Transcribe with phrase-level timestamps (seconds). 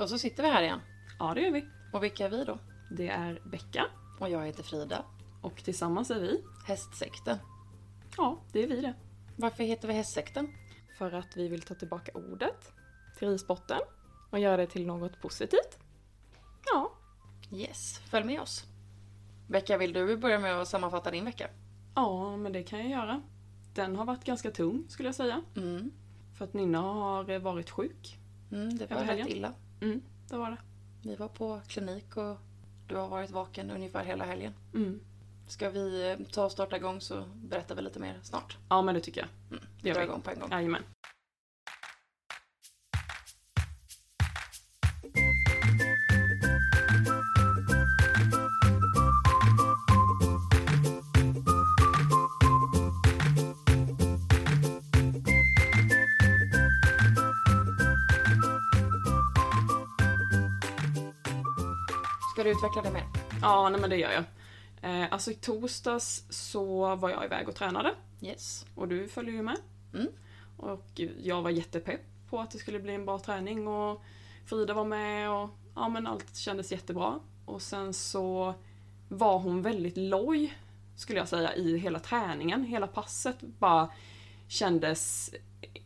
[0.00, 0.80] Och så sitter vi här igen.
[1.18, 1.66] Ja, det gör vi.
[1.92, 2.58] Och vilka är vi då?
[2.90, 3.86] Det är Becka
[4.20, 5.04] Och jag heter Frida.
[5.42, 6.44] och tillsammans är vi.
[6.66, 7.38] Hästsekten.
[8.16, 8.94] Ja, det är vi det.
[9.36, 10.48] Varför heter vi Hästsekten?
[10.98, 12.72] För att vi vill ta tillbaka ordet
[13.18, 13.78] till ridsporten
[14.30, 15.78] och göra det till något positivt.
[16.72, 16.92] Ja,
[17.52, 18.64] Yes, följ med oss.
[19.48, 21.48] Becka, vill du börja med att sammanfatta din vecka?
[21.94, 23.22] ja, men det kan jag göra.
[23.74, 25.42] Den har varit ganska tung skulle jag säga.
[25.56, 25.90] Mm.
[26.38, 28.18] För att Nina har varit sjuk.
[28.52, 29.52] Mm, det var rätt illa.
[29.80, 30.58] Mm, det var det.
[31.02, 32.36] Vi var på klinik och
[32.86, 34.52] du har varit vaken ungefär hela helgen.
[34.74, 35.00] Mm.
[35.46, 38.56] Ska vi eh, ta och starta igång så berättar vi lite mer snart.
[38.68, 39.28] Ja, men det tycker jag.
[39.50, 39.64] Mm.
[39.82, 40.50] Vi drar igång på en gång.
[40.50, 40.82] Jajamän.
[62.40, 63.04] Ska du utveckla det mer?
[63.42, 64.24] Ja, nej men det gör jag.
[64.82, 67.94] Eh, alltså i torsdags så var jag iväg och tränade.
[68.20, 68.66] Yes.
[68.74, 69.56] Och du följde ju med.
[69.94, 70.08] Mm.
[70.56, 74.02] Och jag var jättepepp på att det skulle bli en bra träning och
[74.46, 77.20] Frida var med och ja men allt kändes jättebra.
[77.44, 78.54] Och sen så
[79.08, 80.58] var hon väldigt loj
[80.96, 82.64] skulle jag säga i hela träningen.
[82.64, 83.92] Hela passet bara
[84.48, 85.34] kändes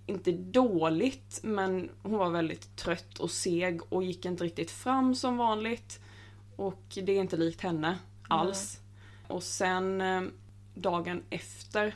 [0.06, 5.36] inte dåligt men hon var väldigt trött och seg och gick inte riktigt fram som
[5.36, 6.00] vanligt.
[6.56, 8.80] Och det är inte likt henne alls.
[9.28, 10.22] Och sen eh,
[10.74, 11.94] dagen efter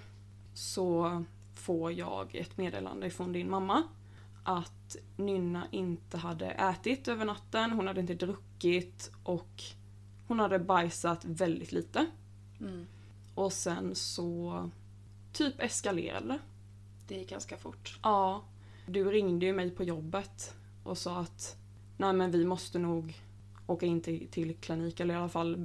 [0.55, 3.83] så får jag ett meddelande från din mamma
[4.42, 9.62] att Nynna inte hade ätit över natten, hon hade inte druckit och
[10.27, 12.06] hon hade bajsat väldigt lite.
[12.61, 12.87] Mm.
[13.34, 14.70] Och sen så
[15.33, 16.39] typ eskalerade det.
[17.09, 17.98] Det gick ganska fort.
[18.03, 18.43] Ja,
[18.87, 21.56] du ringde ju mig på jobbet och sa att
[21.97, 23.15] nej men vi måste nog
[23.69, 25.64] åka in till, till klinik eller i alla fall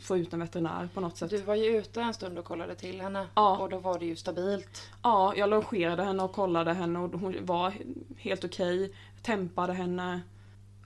[0.00, 1.30] få ut en veterinär på något sätt.
[1.30, 3.26] Du var ju ute en stund och kollade till henne.
[3.34, 3.58] Ja.
[3.58, 4.90] Och då var det ju stabilt.
[5.02, 7.72] Ja, jag longerade henne och kollade henne och hon var
[8.16, 8.92] helt okej.
[9.22, 10.20] Tempade henne.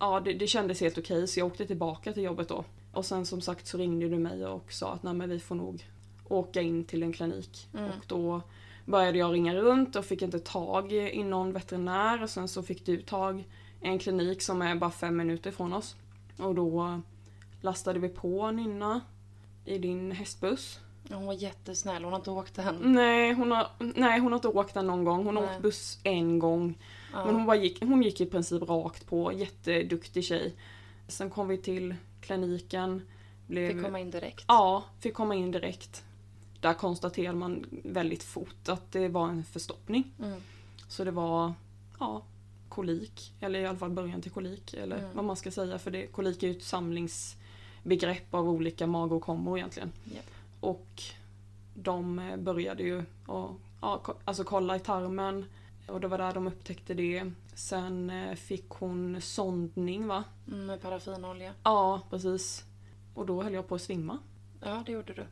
[0.01, 2.65] Ja, det, det kändes helt okej så jag åkte tillbaka till jobbet då.
[2.93, 5.55] Och sen som sagt så ringde du mig och sa att nej men vi får
[5.55, 5.87] nog
[6.29, 7.69] åka in till en klinik.
[7.75, 7.91] Mm.
[7.91, 8.41] Och då
[8.85, 12.87] började jag ringa runt och fick inte tag i någon veterinär och sen så fick
[12.87, 13.41] du tag
[13.81, 15.97] i en klinik som är bara fem minuter från oss.
[16.43, 17.01] Och då
[17.61, 19.01] lastade vi på Nynna
[19.65, 20.81] i din hästbuss.
[21.11, 22.77] Hon var jättesnäll, hon har inte åkt än.
[22.93, 25.27] Nej hon, har, nej, hon har inte åkt den någon gång.
[25.27, 25.55] Hon har Nej.
[25.55, 26.79] åkt buss en gång.
[27.13, 27.25] Ja.
[27.25, 29.33] Men hon, bara gick, hon gick i princip rakt på.
[29.33, 30.55] Jätteduktig tjej.
[31.09, 33.03] Sen kom vi till kliniken.
[33.47, 34.45] Blev, Fick komma in direkt.
[34.49, 36.05] Ja, fick komma in direkt.
[36.61, 40.13] Där konstaterade man väldigt fort att det var en förstoppning.
[40.19, 40.41] Mm.
[40.89, 41.53] Så det var
[41.99, 42.23] ja,
[42.75, 43.35] kolik.
[43.41, 44.75] Eller i alla fall början till kolik.
[44.75, 45.11] Eller Mm.
[45.15, 45.79] vad man ska säga.
[45.79, 49.93] För det, kolik är ju ett samlingsbegrepp av olika magåkommor egentligen.
[50.05, 50.25] Japp.
[50.61, 51.03] Och
[51.75, 53.51] de började ju att
[53.81, 55.45] ja, alltså kolla i tarmen.
[55.89, 57.33] Och det var där de upptäckte det.
[57.55, 60.25] Sen eh, fick hon sondning va?
[60.49, 61.53] Mm, med paraffinolja.
[61.63, 62.65] Ja, precis.
[63.15, 64.19] Och då höll jag på att svimma.
[64.61, 65.25] Ja, det gjorde du.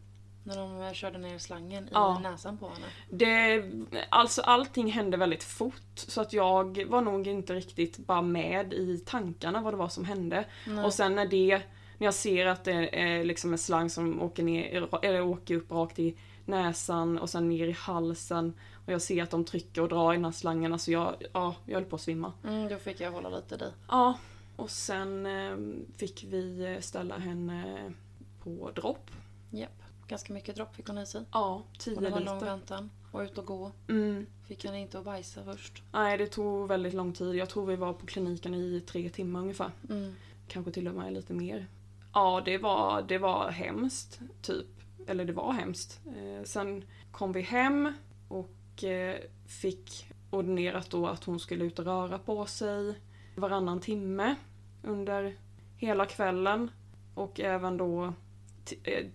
[0.43, 2.19] När de eh, körde ner slangen Ja.
[2.21, 2.87] i näsan på henne.
[3.11, 3.65] Det,
[4.09, 8.99] alltså allting hände väldigt fort så att jag var nog inte riktigt bara med i
[9.07, 10.45] tankarna vad det var som hände.
[10.67, 10.85] Nej.
[10.85, 11.63] Och sen när det,
[11.99, 15.71] när jag ser att det är liksom en slang som åker, ner, eller åker upp
[15.71, 18.55] rakt i näsan och sen ner i halsen
[18.87, 21.55] och jag ser att de trycker och drar i den här slangen, alltså jag, ja,
[21.67, 22.33] jag höll på att svimma.
[22.45, 23.73] Mm, då fick jag hålla lite i dig.
[23.89, 24.19] Ja,
[24.57, 25.57] och sen eh,
[25.97, 27.93] fick vi ställa henne
[28.45, 29.11] på dropp.
[29.51, 29.80] Japp.
[30.11, 31.25] Ganska mycket dropp fick hon i sig.
[31.33, 32.47] Ja, 10 Och det var lång liter.
[32.47, 32.91] väntan.
[33.13, 33.73] Och ut och gå.
[33.89, 34.27] Mm.
[34.49, 35.83] Fick henne inte att bajsa först.
[35.93, 37.35] Nej, det tog väldigt lång tid.
[37.35, 39.71] Jag tror vi var på kliniken i tre timmar ungefär.
[39.91, 40.15] Mm.
[40.49, 41.67] Kanske till och med lite mer.
[42.15, 44.67] Ja, det var, det var hemskt, typ.
[45.07, 46.01] Eller det var hemskt.
[46.07, 47.93] Eh, sen kom vi hem
[48.29, 49.17] och eh,
[49.47, 53.01] fick ordinerat då att hon skulle ut och röra på sig
[53.37, 54.35] varannan timme
[54.83, 55.37] under
[55.77, 56.71] hela kvällen.
[57.15, 58.15] Och även då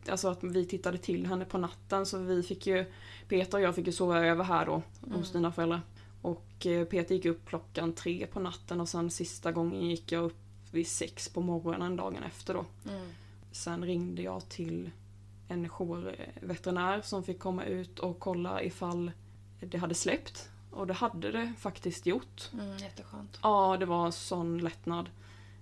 [0.09, 2.85] Alltså att vi tittade till henne på natten så vi fick ju
[3.27, 4.81] Peter och jag fick ju sova över här då
[5.11, 5.81] hos dina föräldrar.
[6.21, 10.23] Och eh, Peter gick upp klockan tre på natten och sen sista gången gick jag
[10.23, 10.37] upp
[10.71, 12.65] vid sex på morgonen dagen efter då.
[12.89, 13.09] Mm.
[13.51, 14.91] Sen ringde jag till
[15.47, 19.11] en jourveterinär som fick komma ut och kolla ifall
[19.59, 20.49] det hade släppt.
[20.71, 22.49] Och det hade det faktiskt gjort.
[22.53, 23.39] Mm, jätteskönt.
[23.41, 25.09] Ja, det var sån lättnad.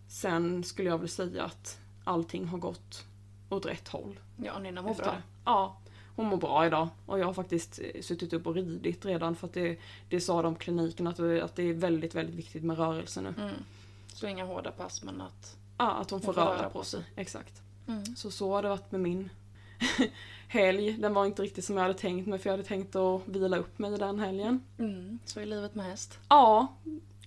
[0.08, 3.06] Sen skulle jag väl säga att allting har gått
[3.54, 4.20] åt rätt håll.
[4.44, 5.06] Ja, Nynna mår bra.
[5.06, 5.22] det.
[5.46, 5.78] Ja,
[6.16, 6.88] hon mår bra idag.
[7.06, 9.80] Och jag har faktiskt eh, suttit upp och ridit redan för att det,
[10.10, 13.34] det sa de kliniken att det, att det är väldigt, väldigt viktigt med rörelse nu.
[13.38, 13.56] Mm.
[14.08, 15.58] Så inga hårda pass men att...
[15.78, 17.04] Ja, att hon får, röra, på sig.
[17.16, 17.62] Exakt.
[17.88, 18.06] Mm.
[18.16, 19.30] Så så har det varit med min
[20.48, 20.94] helg.
[20.94, 23.58] Den var inte riktigt som jag hade tänkt mig för jag hade tänkt att vila
[23.58, 24.64] upp mig den helgen.
[24.80, 25.20] Mm.
[25.26, 26.20] Så är livet med häst.
[26.30, 26.68] Ja,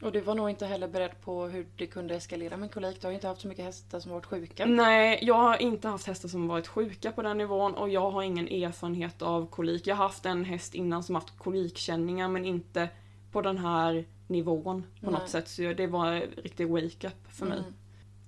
[0.02, 3.00] Och du var nog inte heller beredd på hur det kunde eskalera med kolik.
[3.00, 4.66] Du har ju inte haft så mycket hästar som varit sjuka.
[4.66, 8.22] nej, jag har inte haft hästar som varit sjuka på den nivån och jag har
[8.22, 9.86] ingen erfarenhet av kolik.
[9.86, 12.88] Jag har haft en häst innan som haft kolikkänningar men inte
[13.32, 15.20] på den här nivån på Nej.
[15.20, 15.48] något sätt.
[15.48, 17.58] Så det var en riktig wake-up för mig.
[17.58, 17.72] Mm.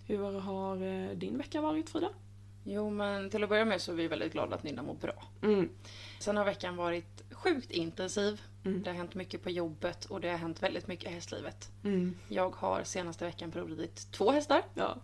[0.06, 2.08] Hur har eh, din vecka varit Frida?
[2.64, 5.24] Jo men till att börja med så är vi väldigt glada att Nynna mår bra.
[5.42, 5.68] Mm.
[6.20, 8.40] Sen har veckan varit sjukt intensiv.
[8.68, 8.82] Mm.
[8.82, 11.68] Det har hänt mycket på jobbet och det har hänt väldigt mycket i hästlivet.
[11.84, 12.14] Mm.
[12.28, 14.62] Jag har senaste veckan provridit två hästar.
[14.74, 14.96] Ja.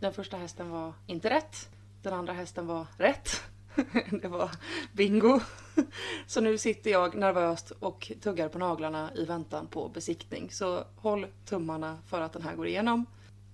[0.00, 1.68] Den första hästen var inte rätt.
[2.02, 3.42] Den andra hästen var rätt.
[4.22, 4.50] Det var
[4.92, 5.40] bingo.
[6.26, 10.50] Så nu sitter jag nervöst och tuggar på naglarna i väntan på besiktning.
[10.50, 13.06] Så håll tummarna för att den här går igenom.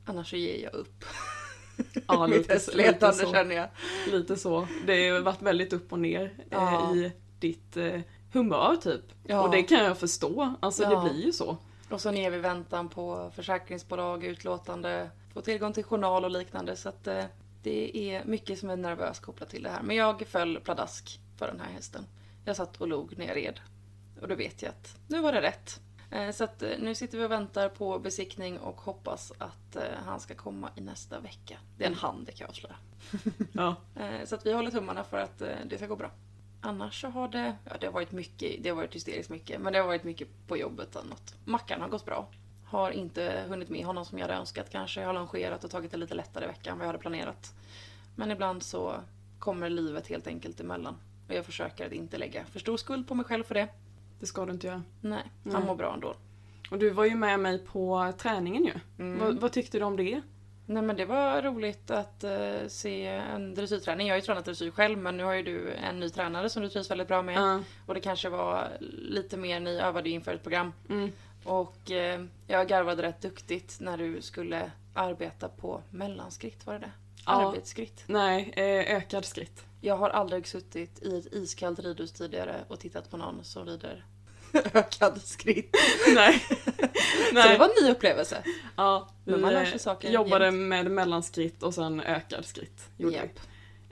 [0.04, 1.04] Annars så ger jag upp.
[2.06, 3.32] Ja, lite, lite så.
[3.32, 3.68] känner jag.
[4.10, 4.68] Lite så.
[4.86, 6.90] Det har varit väldigt upp och ner Ja.
[6.92, 8.00] eh, i ditt eh,
[8.34, 9.02] humör typ.
[9.26, 9.42] Ja.
[9.42, 10.54] Och det kan jag förstå.
[10.60, 10.90] Alltså Ja.
[10.90, 11.56] det blir ju så.
[11.90, 16.76] Och så ner vi väntan på försäkringsbolag, utlåtande, få tillgång till journal och liknande.
[16.76, 17.24] Så att eh,
[17.62, 19.82] det är mycket som är nervöst kopplat till det här.
[19.82, 22.06] Men jag föll pladask för den här hästen.
[22.44, 23.60] Jag satt och log när jag red.
[24.20, 25.80] Och då vet jag att nu var det rätt.
[26.10, 29.82] Eh, Så att eh, nu sitter vi och väntar på besiktning och hoppas att eh,
[30.06, 31.58] han ska komma i nästa vecka.
[31.78, 32.76] Det är en han, det kan jag avslöja.
[33.52, 33.76] Ja.
[33.96, 36.10] Eh, Så att vi håller tummarna för att eh, det ska gå bra.
[36.66, 39.72] Annars så har det, ja det har varit mycket, det har varit hysteriskt mycket, men
[39.72, 41.34] det har varit mycket på jobbet annat.
[41.44, 42.28] Mackan har gått bra.
[42.64, 45.00] Har inte hunnit med honom som jag hade önskat kanske.
[45.00, 47.54] Jag har longerat och tagit det lite lättare i veckan än vad jag hade planerat.
[48.16, 48.94] Men ibland så
[49.38, 50.96] kommer livet helt enkelt emellan.
[51.28, 53.68] Och jag försöker att inte lägga för stor skuld på mig själv för det.
[54.20, 54.82] Det ska du inte göra.
[55.00, 55.64] Nej, han Nej.
[55.64, 56.14] mår bra ändå.
[56.70, 58.74] Och du var ju med mig på träningen ju.
[58.98, 59.18] Mm.
[59.18, 60.22] Vad, vad tyckte du om det?
[60.66, 64.06] Nej men det var roligt att eh, se en dressyrträning.
[64.06, 66.62] Jag har ju tränat dressyr själv men nu har ju du en ny tränare som
[66.62, 67.36] du trivs väldigt bra med.
[67.36, 67.62] Ja.
[67.86, 70.72] Och det kanske var lite mer, ni övade ju inför ett program.
[70.90, 71.12] Mm.
[71.44, 76.92] Och eh, jag garvade rätt duktigt när du skulle arbeta på mellanskritt, var det det?
[77.24, 78.04] Arbetsskritt.
[78.06, 79.64] Nej, eh, ökad skritt.
[79.80, 84.04] Jag har aldrig suttit i ett iskallt ridhus tidigare och tittat på någon som rider
[84.74, 85.76] ökad skritt.
[86.14, 86.42] Nej.
[87.28, 88.42] Så det var en ny upplevelse.
[88.76, 90.56] Ja, Men vi man lär sig eh, saker jobbade jämt.
[90.58, 92.88] med mellanskritt och sen ökad skritt.
[92.96, 93.40] Gjorde Japp.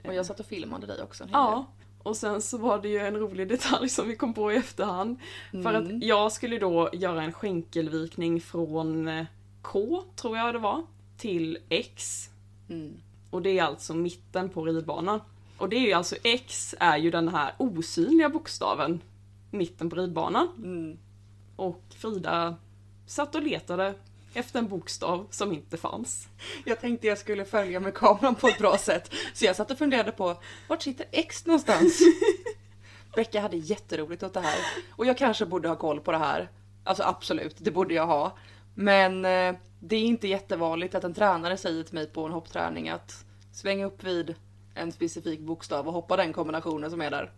[0.07, 1.33] Och jag satt och filmade dig också en hel.
[1.33, 1.65] Ja.
[2.03, 5.19] Och sen så var det ju en rolig detalj som vi kom på i efterhand.
[5.51, 5.75] För Mm.
[5.97, 9.25] att jag skulle då göra en skänkelvikning från eh,
[9.61, 10.83] K, tror jag det var,
[11.17, 12.29] till X.
[12.69, 12.93] Mm.
[13.29, 15.19] Och det är alltså mitten på ridbanan.
[15.57, 19.01] Och det är ju alltså X är ju den här osynliga bokstaven,
[19.51, 20.47] mitten på ridbanan.
[20.57, 20.97] Mm.
[21.55, 22.55] Och Frida
[23.05, 23.93] satt och letade
[24.33, 26.27] efter en bokstav som inte fanns.
[26.65, 29.13] Jag tänkte jag skulle följa med kameran på ett bra sätt.
[29.33, 30.35] Så jag satt och funderade på,
[30.67, 31.99] vart sitter X någonstans?
[33.15, 34.59] Becka hade jätteroligt åt det här.
[34.91, 36.49] Och jag kanske borde ha koll på det här.
[36.83, 38.37] Alltså absolut, det borde jag ha.
[38.75, 42.89] Men eh, det är inte jättevanligt att en tränare säger till mig på en hoppträning
[42.89, 44.35] att sväng upp vid
[44.75, 47.31] en specifik bokstav och hoppa den kombinationen som är där.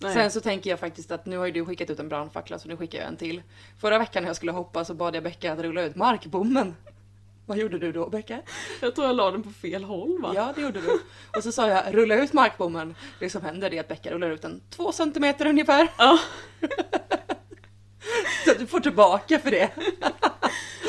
[0.00, 0.14] Nej.
[0.14, 2.68] Sen så tänker jag faktiskt att nu har ju du skickat ut en brandfackla så
[2.68, 3.42] nu skickar jag en till.
[3.80, 6.76] Förra veckan när jag skulle hoppa så bad jag Becka att rulla ut markbommen.
[7.46, 8.40] Vad gjorde du då Becka?
[8.80, 10.32] Jag tror jag la den på fel håll va?
[10.34, 10.90] Ja, det gjorde du.
[11.36, 12.94] Och så sa jag rulla ut markbommen.
[13.20, 15.88] Det som händer är att Becka rullar ut den två centimeter ungefär.
[15.98, 16.18] Ja.
[18.44, 19.70] Så du får tillbaka för det.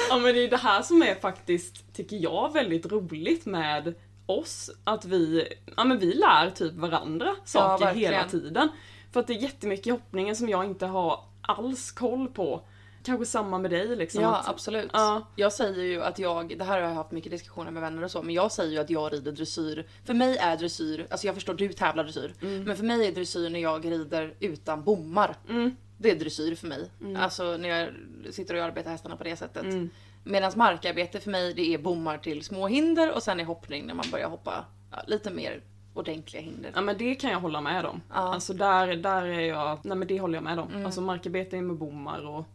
[0.09, 3.93] Ja men det är det här som är faktiskt, tycker jag, väldigt roligt med
[4.25, 4.69] oss.
[4.83, 5.47] Att vi,
[5.77, 8.13] ja men vi lär typ varandra saker verkligen.
[8.13, 8.69] hela tiden.
[9.15, 12.61] För att det är jättemycket i hoppningen som jag inte har alls koll på.
[13.03, 14.21] Kanske samma med dig liksom.
[14.21, 14.89] Ja, att, absolut.
[14.93, 15.27] Ja.
[15.35, 18.11] Jag säger ju att jag, det här har jag haft mycket diskussioner med vänner och
[18.11, 19.87] så, men jag säger ju att jag rider dressyr.
[20.05, 23.49] För mig är dressyr, alltså jag förstår du tävlar dressyr, men för mig är dressyr
[23.49, 25.35] när jag rider utan bommar.
[25.49, 25.75] Mm.
[25.97, 26.89] Det är dressyr för mig.
[27.17, 27.89] Alltså när jag
[28.33, 29.63] sitter och arbetar hästarna på det sättet.
[29.63, 29.89] Mm.
[30.23, 33.93] Medan markarbete för mig det är bommar till små hinder och sen är hoppning när
[33.93, 35.61] man börjar hoppa ja, lite mer
[35.95, 36.71] ordentliga hinder.
[36.75, 38.01] Ja men det kan jag hålla med om.
[38.09, 38.15] Ja.
[38.15, 40.69] Alltså där, där är jag, nej men det håller jag med om.
[40.69, 40.85] Mm.
[40.85, 42.45] Alltså markarbete är med bommar och,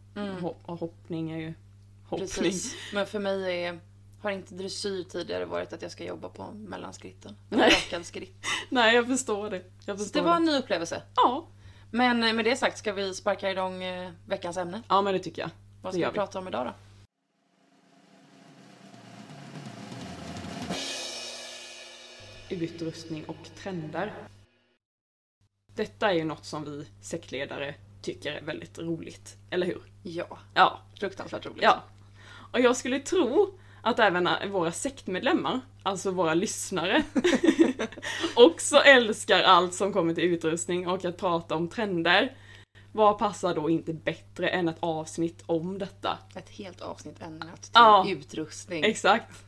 [0.41, 1.53] hopp, och hoppning är ju
[2.09, 2.27] hoppning.
[2.27, 2.75] Precis.
[2.93, 3.79] Men för mig är,
[4.21, 7.35] har inte dressyr tidigare varit att jag ska jobba på mellanskritten.
[7.49, 7.71] Nej.
[8.03, 8.45] Skritt.
[8.69, 9.63] Nej jag förstår det.
[9.85, 10.37] Jag Så förstår det var det.
[10.37, 11.01] en ny upplevelse.
[11.15, 11.45] Ja.
[11.91, 14.81] Men eh, med det sagt ska vi sparka igång eh, veckans ämne.
[14.87, 15.49] ja men det tycker jag.
[15.81, 16.15] Vad Det ska vi vi.
[16.17, 16.71] prata om idag då?
[22.51, 24.13] Utrustning och trender.
[25.75, 29.81] Detta är ju något som vi sektledare tycker är väldigt roligt, eller hur?
[30.03, 31.63] Ja, Ja, fruktansvärt roligt.
[31.63, 31.83] ja.
[32.53, 37.03] Och jag skulle tro att även våra sektmedlemmar, alltså våra lyssnare,
[38.35, 42.37] också älskar allt som kommer till utrustning och att prata om trender.
[42.93, 46.17] Vad passar då inte bättre än ett avsnitt om detta?
[46.35, 48.05] Ett helt avsnitt ämnat till Ja.
[48.09, 48.83] utrustning.
[48.83, 49.43] Exakt.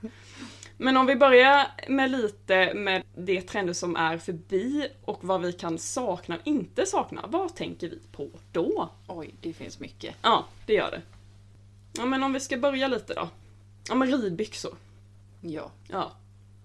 [0.83, 5.53] Men om vi börjar med lite med de trender som är förbi och vad vi
[5.53, 7.25] kan sakna och inte sakna.
[7.27, 8.89] Vad tänker vi på då?
[9.07, 10.15] Oj, det finns mycket.
[10.21, 11.01] Ja, det gör det.
[11.97, 13.29] Ja, men om vi ska börja lite då.
[13.89, 14.75] Ja, men ridbyxor.
[15.41, 15.71] Ja.
[15.87, 16.11] Ja.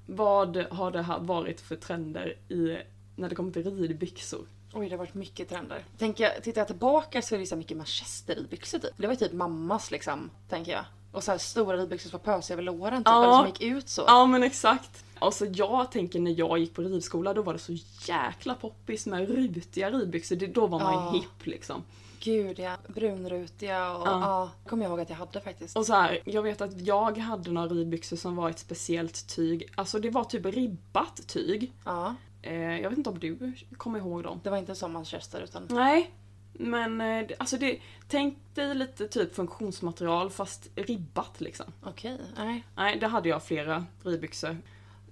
[0.06, 2.78] Vad har det här varit för trender i,
[3.16, 4.46] när det kommer till ridbyxor?
[4.72, 5.84] Oj, det har varit mycket trender.
[5.98, 8.94] Tänker jag, tittar jag tillbaka så är det så mycket manchesterridbyxor typ.
[8.96, 10.84] Det var typ mammas liksom, tänker jag.
[11.12, 13.22] Och så här stora ridbyxor som var pösiga över låren typ, Ja.
[13.24, 14.04] eller som gick ut så.
[14.06, 15.04] Ja men exakt.
[15.18, 17.72] Alltså jag tänker när jag gick på ridskola då var det så
[18.06, 20.36] jäkla poppis med rutiga ridbyxor.
[20.36, 21.10] Det, då var man Ja.
[21.12, 21.82] hipp liksom.
[22.20, 24.20] Gud ja, brunrutiga och Ja.
[24.20, 24.50] ja.
[24.68, 25.76] kommer jag ihåg att jag hade faktiskt.
[25.76, 29.72] Och så här, jag vet att jag hade några ridbyxor som var ett speciellt tyg.
[29.74, 31.72] Alltså det var typ ribbat tyg.
[31.84, 34.40] Ja, Eh, jag vet inte om du kommer ihåg dem?
[34.44, 36.10] det var inte som manchester utan Nej.
[36.58, 41.66] Men eh, alltså det, tänk dig lite typ funktionsmaterial fast ribbat liksom.
[41.82, 42.64] okej, nej.
[42.76, 44.56] Nej, det hade jag flera ridbyxor.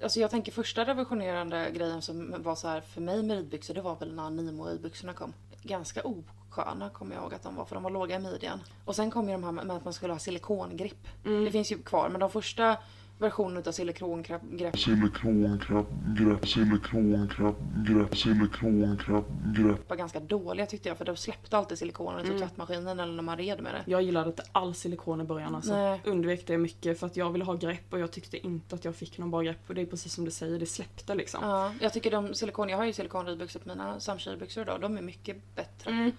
[0.03, 3.83] Alltså jag tänker första revolutionerande grejen som var så här för mig med ridbyxor det
[3.83, 5.33] var väl när Nimo-ridbyxorna kom.
[5.63, 8.61] Ganska osköna kommer jag ihåg att de var för de var låga i midjan.
[8.85, 11.09] Och sen kom ju de här med att man skulle ha silikongrepp.
[11.23, 12.77] Det finns ju kvar men de första
[13.19, 14.43] versionerna av silikongrepp
[14.79, 15.87] Silikongrepp,
[16.19, 17.57] grepp, silikongrepp,
[17.87, 19.25] grepp, silikongrepp,
[19.57, 19.91] grepp.
[19.91, 23.37] var ganska dåliga tyckte jag för de släppte alltid silikonen i tvättmaskinen eller när man
[23.37, 23.91] red med det.
[23.91, 25.73] Jag gillade inte alls silikon i början alltså.
[25.73, 26.01] Nej.
[26.05, 28.95] Undvek det mycket för att jag ville ha grepp och jag tyckte inte att jag
[28.95, 29.61] fick någon bra grepp.
[29.69, 31.41] Och det är precis som du säger, det släppte liksom.
[31.43, 35.03] Ja, jag tycker de silikon, jag har ju silikonridbyxor på mina samtjejbyxor idag, de är
[35.03, 35.91] mycket bättre.
[35.91, 36.13] Mm.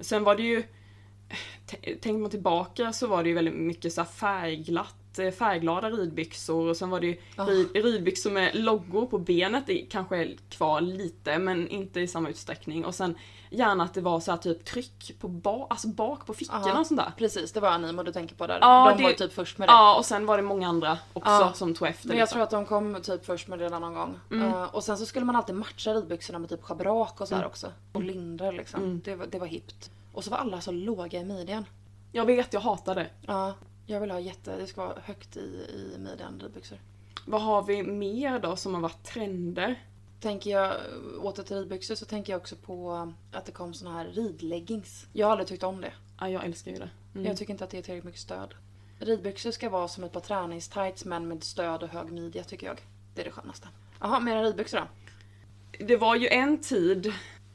[0.00, 0.62] Sen var det ju,
[1.84, 6.76] tänker man tillbaka så var det ju väldigt mycket så här färgglatt, färgglada ridbyxor och
[6.76, 7.44] sen var det ju Ah.
[7.44, 12.28] rid, ridbyxor med loggor på benet, det kanske är kvar lite men inte i samma
[12.28, 12.84] utsträckning.
[12.84, 13.14] Och sen
[13.50, 16.80] gärna att det var så här typ tryck på ba, alltså bak på fickorna Aha.
[16.80, 17.12] och sånt där.
[17.16, 18.58] Precis, det var Animo du tänker på där.
[18.60, 19.72] Ja, de det- var typ först med det.
[19.72, 21.52] Ja, och sen var det många andra också Ja.
[21.54, 22.08] som tog efter.
[22.08, 22.36] Men jag liksom.
[22.36, 24.18] tror att de kom typ först med det någon gång.
[24.30, 24.48] Mm.
[24.48, 27.46] Eh, och sen så skulle man alltid matcha ridbyxorna med typ schabrak och så här
[27.46, 27.66] också.
[27.92, 28.82] Och lindor liksom.
[28.82, 29.00] Mm.
[29.04, 29.90] Det, var, det var hippt.
[30.12, 31.64] Och så var alla så låga i midjan.
[32.12, 33.06] Jag vet, jag hatar det.
[33.26, 33.54] Ja,
[33.90, 36.78] jag vill ha jätte, det ska vara högt i, i midjan ridbyxor.
[37.26, 39.84] Vad har vi mer då som har varit trender?
[40.20, 40.74] Tänker jag
[41.20, 45.06] åter till ridbyxor så tänker jag också på att det kom såna här ridleggings.
[45.12, 45.92] Jag har aldrig tyckt om det.
[46.20, 46.90] Ja, jag älskar ju det.
[47.14, 47.26] Mm.
[47.26, 48.54] Jag tycker inte att det är tillräckligt mycket stöd.
[48.98, 52.80] Ridbyxor ska vara som ett par träningstights men med stöd och hög midja tycker jag.
[53.14, 53.68] Det är det skönaste.
[54.00, 54.86] Jaha, mera ridbyxor då?
[55.84, 57.12] Det var ju en tid,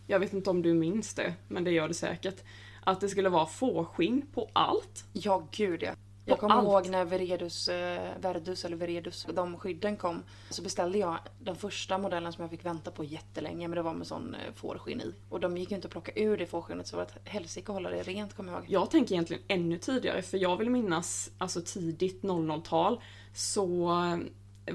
[0.07, 2.43] jag vet inte om du minns det, men det gör det säkert,
[2.83, 5.05] att det skulle vara fårskinn på allt.
[5.13, 5.93] Ja, gud ja.
[6.25, 6.67] Jag kommer allt.
[6.67, 10.23] ihåg när Veredus, eh, Verdus eller Veredus, de skydden kom.
[10.49, 13.93] Så beställde jag den första modellen som jag fick vänta på jättelänge men det var
[13.93, 15.13] med sån eh, fårskinn i.
[15.29, 17.71] Och de gick ju inte att plocka ur det fårskinnet så det var ett helsike
[17.71, 18.71] att hålla det rent kommer jag ihåg.
[18.71, 23.01] Jag tänker egentligen ännu tidigare, för jag vill minnas alltså tidigt 00-tal
[23.33, 24.17] så eh,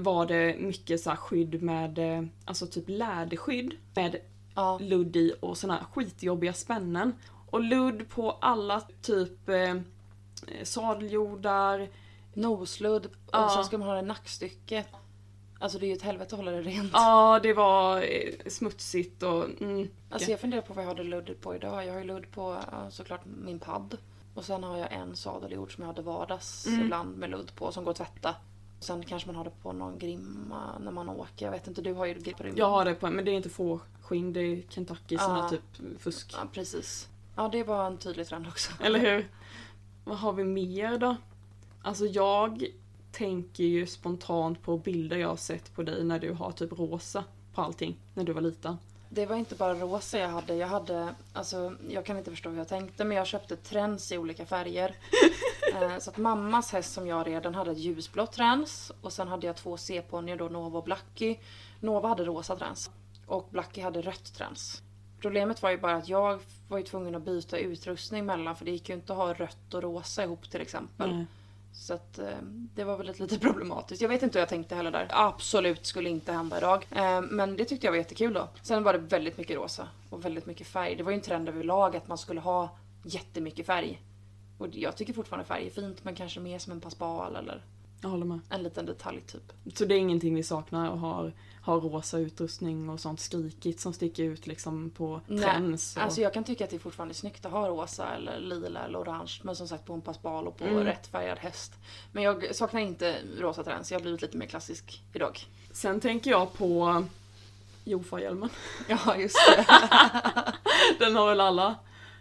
[0.01, 1.99] var det mycket så skydd med,
[2.45, 4.15] alltså typ läderskydd med
[4.55, 7.13] Ja, ludd i och såna här skitjobbiga spännen.
[7.49, 9.49] Och ludd på alla typ
[10.63, 11.89] sadeljordar,
[12.33, 13.49] nosludd och Ja.
[13.55, 14.87] sen ska man ha det nackstycket.
[15.59, 16.91] Alltså det är ju ett helvete att hålla det rent.
[16.93, 19.45] Ja, det var eh, smutsigt och...
[19.61, 21.85] Mm, Alltså jag funderar på vad jag hade ludd på idag.
[21.85, 22.57] Jag har ju ludd på
[22.89, 23.97] såklart min padd.
[24.33, 26.81] Och sen har jag en sadeljord som jag hade vardags Mm.
[26.81, 28.35] ibland med ludd på som går att tvätta.
[28.79, 31.45] Sen kanske man har det på någon grimma när man åker.
[31.45, 32.53] Jag vet inte, du har ju grip på din.
[32.57, 35.49] jag har det på men det är inte fårskinn, det är Kentucky, Ja.
[35.49, 36.33] typ fusk.
[36.33, 37.07] Ja, precis.
[37.35, 38.71] Ja, det var en tydlig trend också.
[38.83, 39.27] Eller hur?
[40.09, 41.15] Vad har vi mer då?
[41.81, 42.65] Alltså jag
[43.11, 47.23] tänker ju spontant på bilder jag har sett på dig när du har typ rosa
[47.53, 48.77] på allting, när du var liten.
[49.09, 50.55] Det var inte bara rosa jag hade.
[50.55, 54.17] Jag hade, alltså jag kan inte förstå hur jag tänkte men jag köpte träns i
[54.17, 54.95] olika färger.
[55.73, 59.27] Eh, så att mammas häst som jag red den hade ett ljusblått träns och sen
[59.27, 61.37] hade jag två C-ponnyer då, Nova och Blacky.
[61.79, 62.91] Nova hade rosa träns
[63.25, 64.81] och Blacky hade rött träns.
[65.21, 68.71] Problemet var ju bara att jag var ju tvungen att byta utrustning mellan för det
[68.71, 71.15] gick ju inte att ha rött och rosa ihop till exempel.
[71.15, 71.25] Nej.
[71.73, 72.25] Så att eh,
[72.75, 74.01] det var väl lite, lite problematiskt.
[74.01, 75.07] Jag vet inte hur jag tänkte heller där.
[75.09, 76.87] Absolut skulle inte hända idag.
[76.91, 78.47] Eh, men det tyckte jag var jättekul då.
[78.61, 80.95] Sen var det väldigt mycket rosa och väldigt mycket färg.
[80.95, 84.01] Det var ju en trend överlag att man skulle ha jättemycket färg.
[84.57, 87.63] Och jag tycker fortfarande färg är fint men kanske mer som en passpal eller
[88.01, 88.39] Jag håller med.
[88.49, 89.53] En liten detalj typ.
[89.77, 93.93] Så det är ingenting vi saknar och har, har rosa utrustning och sånt skrikigt som
[93.93, 95.95] sticker ut liksom på trends.
[95.97, 96.03] Och...
[96.03, 98.99] Alltså jag kan tycka att det är fortfarande snyggt att ha rosa eller lila eller
[99.01, 99.31] orange.
[99.43, 100.83] Men som sagt på en passbal och på Mm.
[100.83, 101.73] rätt färgad häst.
[102.11, 103.91] Men jag saknar inte rosa trends.
[103.91, 105.39] Jag har blivit lite mer klassisk idag.
[105.71, 107.03] Sen tänker jag på
[107.83, 108.49] Jofa-hjälmen.
[108.87, 109.65] Ja, just det.
[110.99, 111.75] Den har väl alla,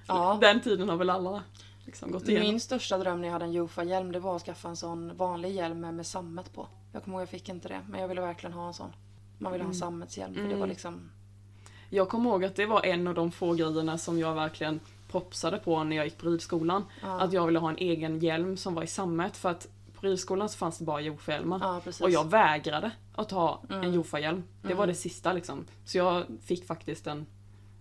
[0.06, 0.38] Ja.
[0.40, 1.42] den tiden har väl alla
[1.88, 2.48] liksom gått igenom.
[2.48, 5.50] Min största dröm när jag hade en Jofa-hjälm det var att skaffa en sån vanlig
[5.52, 6.68] hjälm med, sammet på.
[6.92, 8.92] Jag kommer ihåg jag fick inte det, men jag ville verkligen ha en sån.
[9.38, 10.68] Man ville ha en sammetshjälm för det var Mm.
[10.68, 11.10] liksom...
[11.90, 14.80] Jag kommer ihåg att det var en av de få grejerna som jag verkligen
[15.10, 16.84] propsade på när jag gick på ridskolan.
[17.02, 20.06] Ja, Att jag ville ha en egen hjälm som var i sammet för att på
[20.06, 21.58] ridskolan så fanns det bara Jofa-hjälmar.
[21.62, 21.92] ja.
[22.00, 23.92] Och jag vägrade att ha en Mm.
[23.94, 24.42] Jofa-hjälm.
[24.62, 24.88] Det var Mm.
[24.88, 25.64] det sista liksom.
[25.84, 27.26] Så jag fick faktiskt en,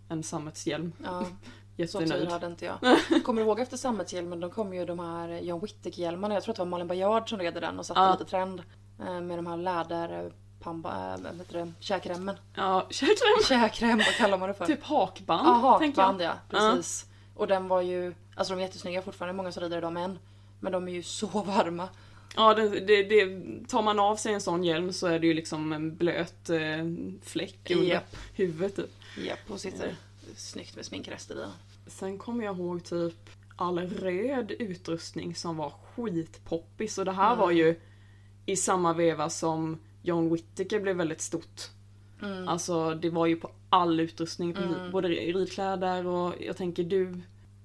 [0.10, 0.94] en sammetshjälm.
[1.04, 1.26] Ja,
[1.86, 2.30] så tur Jättenöjd.
[2.32, 2.78] hade inte jag.
[3.24, 6.34] Kommer du ihåg efter sammetshjälmen, då kom ju de här John Whittick-hjälmarna.
[6.34, 8.12] Jag tror att det var Malin Baryard som red i den och satte Ja.
[8.12, 8.64] lite trend.
[9.00, 10.24] eh, Med de här läder...
[10.26, 11.72] eh, Pamba, äh, vad heter det?
[11.80, 12.36] Käkremmen.
[12.56, 13.44] Ja, käkrem.
[13.48, 14.66] Käkrem, vad kallar man det för?
[14.66, 15.48] Typ hakband.
[15.48, 16.34] Ja, hakband ja.
[16.50, 17.06] Precis.
[17.36, 18.14] Och den var ju...
[18.36, 20.18] Alltså de är jättesnygga fortfarande, många som rider idag med
[20.60, 21.90] Men de är ju så varma.
[22.36, 25.34] Ja, det, det, det, tar man av sig en sån hjälm så är det ju
[25.34, 26.60] liksom en blöt eh,
[27.24, 28.16] fläck under Japp.
[28.34, 28.92] huvudet typ.
[29.26, 29.96] Japp, och sitter
[30.36, 31.48] snyggt med sminkrester i.
[31.90, 37.40] Sen kommer jag ihåg typ all röd utrustning som var skitpoppis och det här Mm.
[37.40, 37.80] var ju
[38.46, 41.62] i samma veva som John Whittaker blev väldigt stort.
[42.22, 42.48] Mm.
[42.48, 44.92] Alltså det var ju på all utrustning, på Mm.
[44.92, 47.22] både ridkläder och jag tänker du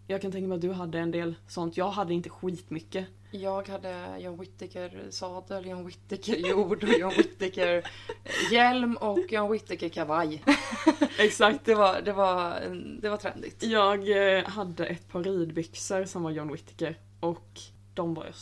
[0.07, 1.77] jag kan tänka mig att du hade en del sånt.
[1.77, 3.07] Jag hade inte skitmycket.
[3.35, 7.83] Jag hade John Whittaker sadel, John Whittaker jord och John Whittaker
[8.51, 10.45] hjälm och John Whittaker kavaj.
[11.19, 11.65] Exakt.
[11.65, 12.61] Det var, det var,
[13.03, 13.63] det var trendigt.
[13.63, 17.61] Jag eh, hade ett par ridbyxor som var John Whittaker och
[17.95, 18.35] de var jag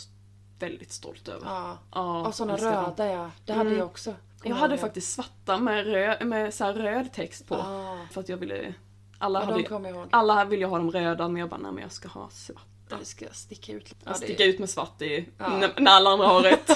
[0.59, 1.47] väldigt stolt över.
[1.47, 1.78] Ja.
[1.94, 3.30] Ja, Och såna röda ja.
[3.44, 3.78] Det hade Mm.
[3.78, 4.14] jag också.
[4.44, 7.54] Jag hade faktiskt svarta med, röd, med så röd text på.
[7.54, 8.75] Ah, För att jag ville...
[9.18, 11.92] Alla, ja, hade, jag alla ville ha de röda men jag bara, nej men jag
[11.92, 12.66] ska ha svart.
[12.99, 14.02] Det ska sticka ut lite.
[14.04, 15.56] Ja, sticka ut med svart är Ja.
[15.56, 16.70] när, när alla andra har rätt.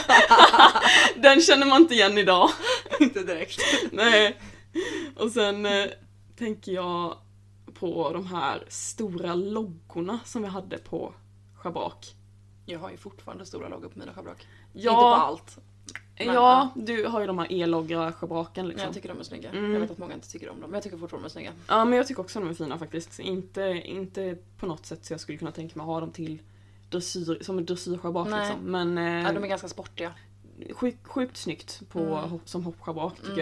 [1.23, 2.50] Den känner man inte igen idag.
[3.00, 3.61] inte direkt.
[3.92, 4.40] Nej.
[5.16, 5.86] Och sen eh,
[6.39, 7.19] tänker jag
[7.75, 11.15] på de här stora loggorna som vi hade på
[11.56, 12.15] schabrak.
[12.67, 14.47] Jag har ju fortfarande stora loggor på mina schabrak.
[14.73, 15.58] Ja, Inte på allt.
[16.19, 18.85] Men, ja, du har ju de här e-loggra schabraken liksom.
[18.87, 19.50] jag tycker de är snygga.
[19.50, 19.73] Mm.
[19.73, 21.53] Jag vet att många inte tycker om dem, men jag tycker fortfarande de är snygga.
[21.69, 23.19] Ja, men jag tycker också de är fina faktiskt.
[23.21, 26.39] Inte, inte på något sätt så jag skulle kunna tänka mig att ha dem till
[26.91, 28.41] dressyr, som en dressyrschabrak Nej.
[28.49, 28.71] liksom.
[28.71, 30.13] Men eh, Ja, de är ganska sportiga.
[30.73, 32.31] sjukt, sjukt snyggt på, Mm.
[32.31, 33.39] hopp, som hoppschabrak tycker Mm.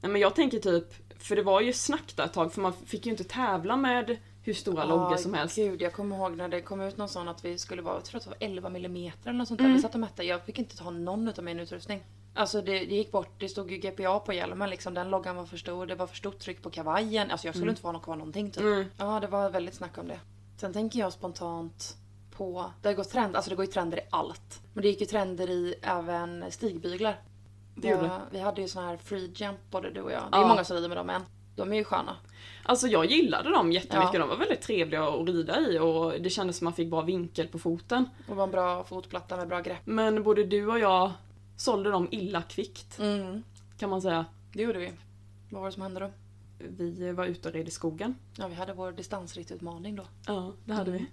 [0.00, 0.10] jag.
[0.10, 0.84] Men jag tänker typ,
[1.18, 4.16] för det var ju snack där ett tag för man fick ju inte tävla med
[4.48, 5.56] hur stora loggor som helst.
[5.56, 8.04] Gud, jag kommer ihåg när det kom ut någon sån att vi skulle vara, jag
[8.04, 9.64] tror att det var 11 mm eller något sånt där.
[9.64, 9.76] Mm.
[9.76, 10.22] Vi satt och mätte.
[10.22, 12.02] Jag fick inte ta någon utav min utrustning.
[12.34, 14.94] Alltså det, det gick bort, det stod ju GPA på hjälmen liksom.
[14.94, 17.30] Den loggan var för stor, det var för stort tryck på kavajen.
[17.30, 17.72] Alltså jag skulle Mm.
[17.72, 18.62] inte få ha kvar någonting typ.
[18.62, 18.84] Mm.
[18.96, 20.20] Ja, det var väldigt snack om det.
[20.56, 21.96] Sen tänker jag spontant
[22.36, 24.60] på, det har gått trend, alltså det går ju trender i allt.
[24.72, 27.20] Men det gick ju trender i även stigbyglar.
[27.74, 30.22] Det gjorde vi hade ju sån här free jump både du och jag.
[30.32, 30.48] Det är Ja.
[30.48, 31.22] många som rider med dem än.
[31.58, 32.16] De är ju sköna.
[32.62, 34.20] Alltså jag gillade dem jättemycket, Ja.
[34.20, 37.48] de var väldigt trevliga att rida i och det kändes som man fick bra vinkel
[37.48, 38.08] på foten.
[38.28, 39.80] Och var en bra fotplatta med bra grepp.
[39.84, 41.10] Men både du och jag
[41.56, 43.42] sålde dem illa kvickt, Mm.
[43.78, 44.24] kan man säga.
[44.52, 44.92] Det gjorde vi.
[45.50, 46.10] Vad var det som hände då?
[46.58, 48.14] Vi var ute och red i skogen.
[48.38, 50.04] Ja, vi hade vår distansrittutmaning då.
[50.26, 51.02] Ja, det hade Mm.
[51.02, 51.08] vi.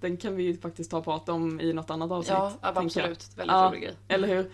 [0.00, 2.36] Den kan vi ju faktiskt ta och prata om i något annat avsnitt.
[2.38, 3.30] Ja, absolut.
[3.36, 3.94] Väldigt rolig grej.
[4.08, 4.50] Eller hur?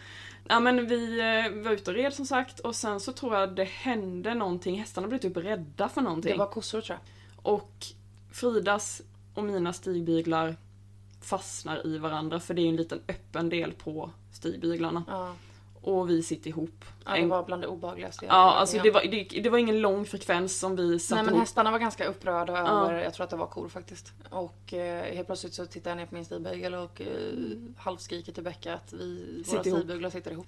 [0.48, 3.56] Ja men vi eh, var ute och red som sagt och sen så tror jag
[3.56, 4.78] det hände någonting.
[4.80, 6.32] Hästarna blev typ rädda för någonting.
[6.32, 7.52] Det var kossor tror jag.
[7.54, 7.86] Och
[8.32, 9.02] Fridas
[9.34, 10.56] och mina stigbyglar
[11.20, 15.04] fastnar i varandra för det är en liten öppen del på stigbyglarna.
[15.08, 15.34] Ja,
[15.84, 16.84] Och vi sitter ihop.
[17.04, 19.80] ja det var bland det obehagligaste jag ja alltså det var, det, det var ingen
[19.80, 21.42] lång frekvens som vi satt Nej men ihop.
[21.42, 22.84] hästarna var ganska upprörda Ja.
[22.90, 24.12] över, jag tror att det var kor faktiskt.
[24.30, 27.08] Och eh, helt plötsligt så tittar jag ner på min stigbygel och eh,
[27.76, 30.46] halvskriker till Becka att vi, Sitter våra stigbyglar sitter ihop.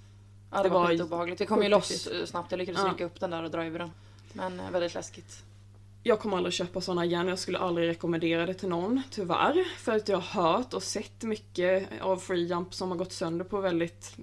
[0.51, 1.41] Ja Det det, var, skitobehagligt.
[1.41, 2.91] Vi kom ju loss eh, snabbt, jag lyckades Ja.
[2.91, 3.91] rycka upp den där och dra ur den.
[4.33, 5.43] Men eh, väldigt läskigt.
[6.03, 7.27] Jag kommer aldrig köpa såna igen.
[7.27, 9.63] Jag skulle aldrig rekommendera det till någon, tyvärr.
[9.77, 13.45] För att jag har hört och sett mycket av free jump som har gått sönder
[13.45, 14.17] på väldigt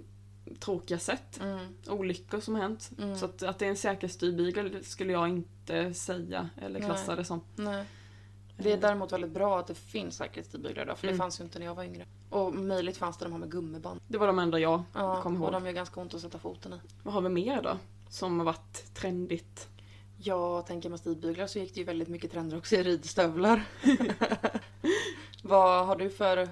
[0.64, 1.40] tråkiga sätt.
[1.40, 1.66] Mm.
[1.88, 2.90] Olyckor som har hänt.
[2.98, 3.16] Mm.
[3.18, 6.88] Så att, att det är en säker styrbygel skulle jag inte säga eller Nej.
[6.88, 7.40] klassa det som.
[7.56, 7.84] Nej.
[8.56, 11.16] Det är däremot väldigt bra att det finns säkerhetsstigbyglar idag för Mm.
[11.16, 12.06] det fanns ju inte när jag var yngre.
[12.30, 14.00] Och möjligt fanns det de här med gummiband.
[14.08, 15.52] Det var de enda jag Ja, kom och ihåg.
[15.52, 16.76] de gör ganska ont att sätta foten i.
[17.02, 17.78] Vad har vi mer då?
[18.08, 19.68] Som har varit trendigt?
[20.18, 23.64] Jag tänker med stigbyglar så gick det ju väldigt mycket trender också i ridstövlar.
[25.42, 26.48] Vad har du för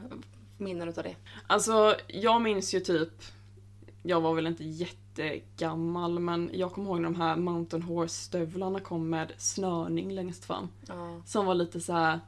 [0.57, 1.17] minnen utav det?
[1.47, 3.13] Alltså, jag minns ju typ
[4.03, 9.11] jag var väl inte jättegammal men jag kommer ihåg när de här Mountain Horse-stövlarna kom
[9.11, 10.69] med snörning längst fram.
[10.89, 11.21] Ja.
[11.27, 12.21] Som var lite så här.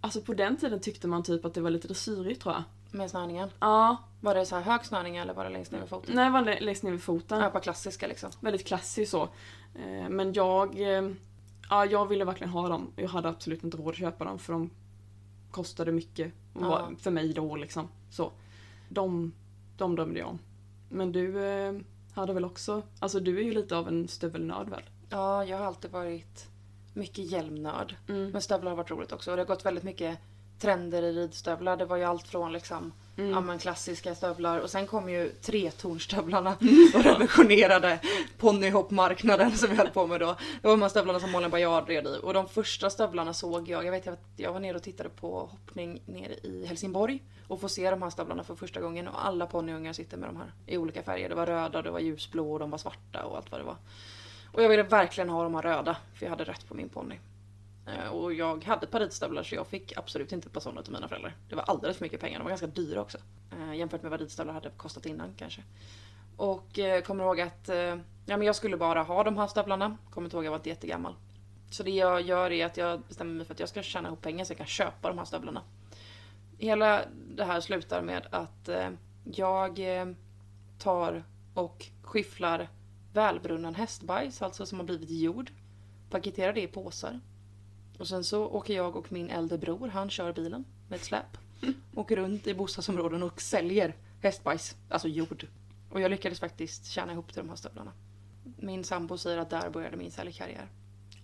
[0.00, 2.62] Alltså på den tiden tyckte man typ att det var lite dressyrigt tror jag.
[2.90, 3.48] Med snörningen.
[3.60, 6.14] Ja, Var det så här hög snörning eller var det längst ner vid foten?
[6.16, 7.40] nej det var lä- längst ner vid foten.
[7.40, 8.30] Ja, på klassiska liksom.
[8.40, 9.22] Väldigt klassiskt så.
[9.74, 11.10] Eh, Men jag, eh,
[11.70, 12.92] ja, jag ville verkligen ha dem.
[12.96, 14.70] Jag hade absolut inte råd att köpa dem för de
[15.50, 16.90] kostade mycket Ja.
[16.98, 17.88] för mig då liksom.
[18.10, 18.32] Så.
[18.88, 19.32] De,
[19.76, 20.38] de drömde jag om.
[20.88, 21.72] Men du eh,
[22.14, 24.82] hade väl också, alltså du är ju lite av en stövelnörd väl?
[25.10, 26.48] Ja, jag har alltid varit
[26.92, 27.96] mycket hjälmnörd.
[28.08, 28.30] Mm.
[28.30, 29.30] Men stövlar har varit roligt också.
[29.30, 30.18] Och det har gått väldigt mycket
[30.58, 31.76] trender i ridstövlar.
[31.76, 33.30] Det var ju allt från liksom Mm.
[33.30, 36.50] ja, men klassiska stövlar och sen kom ju tretornstövlarna
[36.94, 37.98] och revolutionerade
[38.38, 40.36] ponnyhoppmarknaden som vi höll på med då.
[40.62, 43.68] Det var de här stövlarna som Malin Baryard red i och de första stövlarna såg
[43.68, 47.60] jag, jag vet att jag var nere och tittade på hoppning nere i Helsingborg och
[47.60, 50.52] får se de här stövlarna för första gången och alla ponnyungar sitter med de här
[50.66, 51.28] i olika färger.
[51.28, 53.76] Det var röda, det var ljusblå och de var svarta och allt vad det var.
[54.52, 57.16] Och jag ville verkligen ha de här röda för jag hade rätt på min ponny.
[57.86, 60.82] Eh, och jag hade ett par ridstövlar så jag fick absolut inte ett par sådana
[60.82, 61.36] till mina föräldrar.
[61.48, 63.18] Det var alldeles för mycket pengar, de var ganska dyra också.
[63.52, 65.62] Eh, jämfört med vad ridstövlar hade kostat innan kanske.
[66.36, 67.68] Och eh, kommer ihåg att
[68.26, 69.96] ja, men jag skulle bara ha de här stövlarna.
[70.10, 71.14] Kommer inte ihåg, jag var inte jättegammal.
[71.70, 74.22] Så det jag gör är att jag bestämmer mig för att jag ska tjäna ihop
[74.22, 75.62] pengar så jag kan köpa de här stövlarna.
[76.58, 77.04] Hela
[77.36, 78.68] det här slutar med att
[79.24, 79.80] jag
[80.78, 82.68] tar och skyfflar
[83.12, 85.50] välbrunnen hästbajs, alltså som har blivit jord.
[86.10, 87.20] Paketerar det i påsar.
[87.98, 91.38] Och sen så åker jag och min äldre bror, han kör bilen med ett släp.
[91.94, 95.46] Åker runt i bostadsområden och säljer hästbajs, alltså jord.
[95.90, 97.92] Och jag lyckades faktiskt tjäna ihop till de här stövlarna.
[98.56, 100.68] Min sambo säger att där började min säljkarriär.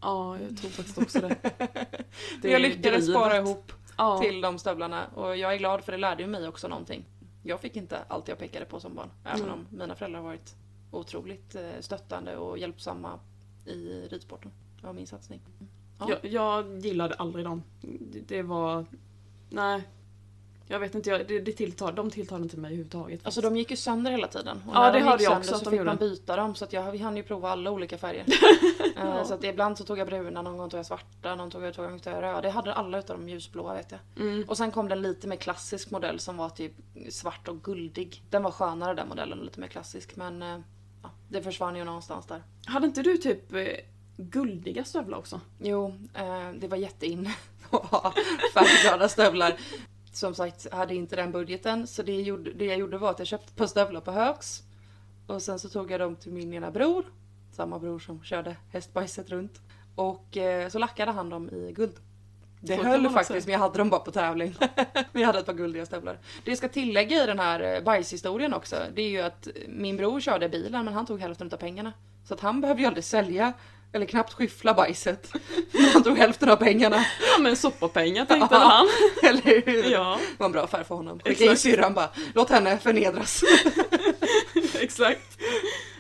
[0.01, 1.37] Ja, jag tror faktiskt också det.
[2.43, 4.19] Det jag lyckades spara ihop ja.
[4.19, 7.05] till de stövlarna och jag är glad för det lärde ju mig också någonting.
[7.43, 9.11] Jag fick inte allt jag pekade på som barn.
[9.25, 9.53] Även Mm.
[9.53, 10.55] om mina föräldrar har varit
[10.91, 13.19] otroligt eh, stöttande och hjälpsamma
[13.67, 14.51] i ridsporten.
[14.81, 15.41] Det var min satsning.
[16.09, 16.17] Ja.
[16.23, 17.63] Jag, jag gillade aldrig dem.
[17.81, 18.87] Det, det var...
[19.51, 19.83] Nej.
[20.67, 23.21] Jag vet inte, jag, det, det tilltar, de tilltalade inte mig överhuvudtaget.
[23.25, 24.63] Alltså de gick ju sönder hela tiden.
[24.67, 25.91] Och Ja, när det de hörde jag också så att de fick gjorde.
[25.91, 26.55] man byta dem.
[26.55, 28.25] Så att jag, vi hann ju prova alla olika färger.
[28.97, 29.25] Eh, Ja.
[29.25, 31.75] Så att ibland så tog jag bruna, någon gång tog jag svarta, någon tog jag,
[31.75, 32.45] tog jag röda.
[32.45, 34.01] Jag hade alla utav de ljusblåa vet jag.
[34.27, 34.45] Mm.
[34.49, 36.73] Och sen kom det en lite mer klassisk modell som var typ
[37.11, 38.23] svart och guldig.
[38.31, 40.17] Den var skönare den modellen, lite mer klassisk.
[40.17, 40.59] Men eh,
[41.03, 42.43] ja, det försvann ju någonstans där.
[42.67, 43.63] Hade inte du typ eh,
[44.31, 45.41] guldiga stövlar också?
[45.59, 47.31] Jo, eh, det var jättein
[47.71, 48.15] att ha
[48.55, 49.57] färgglada stövlar.
[50.13, 51.87] Som sagt, hade inte den budgeten.
[51.87, 54.63] Så det, gjorde, det jag gjorde var att jag köpte ett par stövlar på Högs.
[55.27, 57.05] Och sen så tog jag dem till min ena bror.
[57.53, 59.61] Samma bror som körde hästbajset runt.
[59.95, 61.95] Och eh, så lackade han dem i guld.
[62.65, 64.55] Det Så höll faktiskt, men jag hade dem bara på tävling.
[65.13, 66.19] jag hade ett par guldiga stövlar.
[66.45, 69.97] Det jag ska tillägga i den här eh, bajshistorien också, det är ju att min
[69.97, 71.93] bror körde bilen men han tog hälften av pengarna.
[72.25, 73.53] Så att han behövde ju aldrig sälja,
[73.93, 75.33] eller knappt skyffla bajset.
[75.93, 76.97] Han tog hälften av pengarna.
[77.37, 78.59] Ja men soppapengar tänkte Ja.
[78.59, 78.89] han.
[79.31, 79.91] Eller hur?
[79.91, 81.21] Ja, Det var en bra affär för honom.
[81.25, 83.43] Skicka in syrran bara, låt henne förnedras.
[84.81, 85.39] exakt.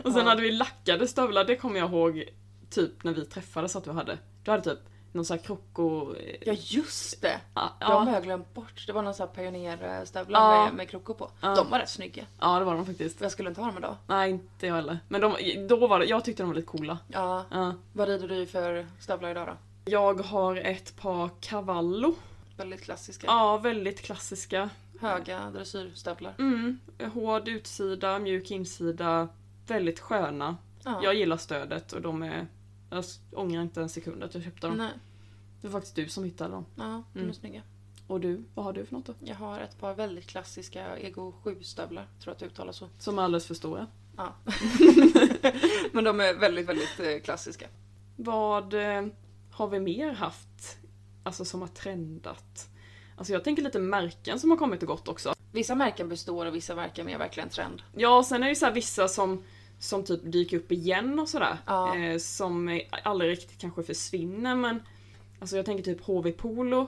[0.04, 0.28] Och sen Ja.
[0.28, 2.24] hade vi lackade stövlar, det kommer jag ihåg
[2.70, 4.18] typ när vi träffades att du hade.
[4.44, 4.78] Du hade typ
[5.12, 6.14] någon sån här kroko...
[6.40, 7.40] Ja just det!
[7.54, 8.84] Ja, De har ja, jag glömt bort.
[8.86, 10.64] Det var någon sån här pionjärstövlar Ja.
[10.64, 11.30] med, med krokor på.
[11.40, 11.54] Ja.
[11.54, 12.24] De var rätt snygga.
[12.40, 13.20] ja, det var de faktiskt.
[13.20, 13.96] Jag skulle inte ha dem idag.
[14.06, 14.98] Nej, inte jag heller.
[15.08, 15.34] Men de,
[15.68, 16.98] då var det, jag tyckte de var lite coola.
[17.08, 17.44] Ja.
[17.50, 17.74] Ja.
[17.92, 19.56] Vad rider du för stövlar idag då?
[19.84, 22.14] Jag har ett par Cavallo.
[22.56, 23.26] Väldigt klassiska.
[23.26, 24.70] Ja, väldigt klassiska.
[25.00, 26.34] Höga dressyrstövlar.
[26.38, 26.78] Mm,
[27.14, 29.28] hård utsida, mjuk insida.
[29.66, 30.56] Väldigt sköna.
[30.84, 31.00] Ja.
[31.02, 32.46] Jag gillar stödet och de är...
[32.92, 34.76] Jag ångrar inte en sekund att jag köpte dem.
[34.76, 34.92] Nej.
[35.60, 36.66] Det var faktiskt du som hittade dem.
[36.76, 37.34] Ja, de är Mm.
[37.34, 37.62] snygga.
[38.06, 39.14] Och du, vad har du för något då?
[39.20, 42.06] Jag har ett par väldigt klassiska Ego 7-stövlar.
[42.22, 42.88] Tror att det uttalas så.
[42.98, 43.86] Som är alldeles för stora.
[44.16, 44.34] Ja.
[45.92, 47.66] Men de är väldigt, väldigt eh, klassiska.
[48.16, 49.06] Vad eh,
[49.50, 50.78] har vi mer haft?
[51.22, 52.68] Alltså som har trendat.
[53.16, 55.34] Alltså jag tänker lite märken som har kommit och gått också.
[55.52, 57.82] Vissa märken består och vissa märken är verkligen trend.
[57.96, 59.44] Ja, sen är det ju så här vissa som,
[59.82, 61.58] som typ dyker upp igen och sådär.
[61.66, 61.96] Ja.
[61.96, 64.82] Eh, som aldrig riktigt kanske försvinner men
[65.40, 66.86] Alltså jag tänker typ HV Polo.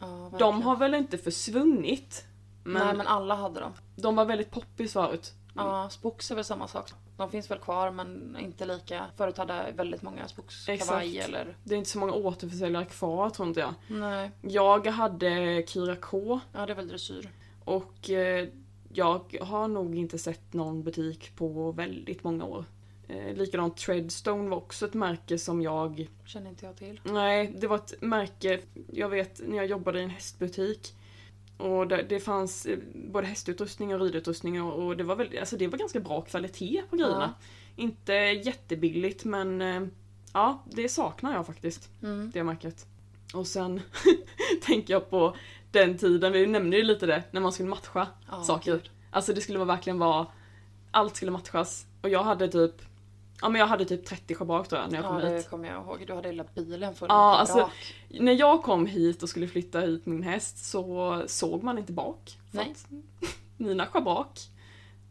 [0.00, 2.24] Ja, De har väl inte försvunnit.
[2.64, 3.72] Men, Nej men alla hade dem.
[3.96, 5.32] de var väldigt poppis förut.
[5.54, 6.90] Ja, Spox är väl samma sak.
[7.16, 9.06] De finns väl kvar men inte lika.
[9.16, 11.56] Förut hade väldigt många Spox kavaj eller...
[11.64, 13.74] Det är inte så många återförsäljare kvar tror inte jag.
[13.88, 14.30] Nej.
[14.40, 17.30] Jag hade Kyra K Ja det är väl dressyr.
[17.64, 18.48] och eh,
[18.92, 22.64] jag har nog inte sett någon butik på väldigt många år.
[23.08, 27.00] Eh, likadant Treadstone var också ett märke som jag Känner inte jag till.
[27.04, 28.60] Nej, det var ett märke,
[28.92, 30.94] jag vet när jag jobbade i en hästbutik
[31.56, 35.56] Och det, det fanns eh, både hästutrustning och ridutrustning och, och det, var väl, alltså
[35.56, 37.34] det var ganska bra kvalitet på grejerna.
[37.76, 39.82] Inte jättebilligt men eh,
[40.32, 41.90] ja, det saknar jag faktiskt.
[42.02, 42.30] Mm.
[42.34, 42.86] Det märket.
[43.34, 43.80] Och sen
[44.62, 45.36] tänker jag på
[45.70, 48.72] den tiden, vi nämnde ju lite det, när man skulle matcha Ja, saker.
[48.72, 48.90] gud.
[49.10, 50.26] Alltså det skulle vara verkligen vara,
[50.90, 51.86] allt skulle matchas.
[52.02, 52.74] Och jag hade typ,
[53.40, 55.44] ja men jag hade typ 30 schabrak tror jag när jag kom Ja, hit.
[55.44, 56.04] det kommer jag ihåg.
[56.06, 57.70] Du hade hela bilen full Ja, med alltså.
[58.08, 62.38] När jag kom hit och skulle flytta hit min häst så såg man inte bak.
[62.50, 62.74] Nej.
[63.56, 64.40] mina schabrak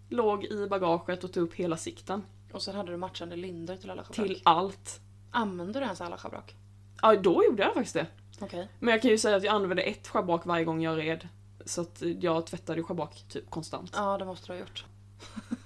[0.09, 2.23] låg i bagaget och tog upp hela sikten.
[2.51, 4.27] Och sen hade du matchande lindor till alla schabrak.
[4.27, 4.99] Till allt.
[5.31, 6.55] Använde du ens alla schabrak?
[7.01, 8.05] Ja, då gjorde jag faktiskt det.
[8.39, 8.67] Okej.
[8.79, 11.27] Men jag kan ju säga att jag använde ett schabrak varje gång jag red.
[11.65, 13.91] Så att jag tvättade schabrak typ konstant.
[13.95, 14.85] Ja, det måste du ha gjort.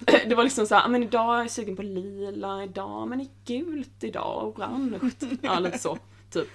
[0.26, 4.04] Det var liksom såhär, men idag är jag sugen på lila, idag men i gult
[4.04, 4.98] idag, orange.
[5.42, 5.98] Ja, lite så.
[6.30, 6.48] Typ.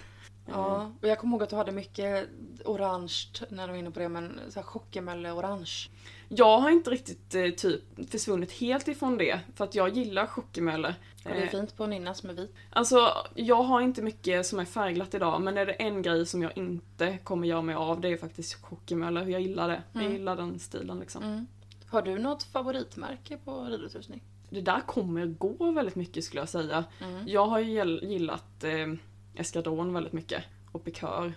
[0.46, 2.30] Ja, och jag kommer ihåg att du hade mycket
[2.66, 3.14] orange
[3.50, 5.90] när du var inne på det, men så här orange.
[6.32, 10.96] Jag har inte riktigt eh, typ försvunnit helt ifrån det, för att jag gillar chockemöller.
[11.26, 12.56] Och det är Eh, fint på Ninnas med vit.
[12.70, 16.42] Alltså, jag har inte mycket som är färgglatt idag, men är det en grej som
[16.42, 19.26] jag inte kommer göra mig av, det är faktiskt chockemöller.
[19.26, 19.82] Jag gillar det.
[19.94, 20.14] Jag Mm.
[20.14, 21.24] gillar den stilen liksom.
[21.24, 21.48] Mm.
[21.88, 24.22] Har du något favoritmärke på ridutrustning?
[24.50, 26.84] Det där kommer gå väldigt mycket skulle jag säga.
[27.02, 27.28] Mm.
[27.28, 28.88] Jag har ju gill- gillat eh,
[29.36, 30.44] Eskadron väldigt mycket.
[30.72, 31.34] Och Pikör.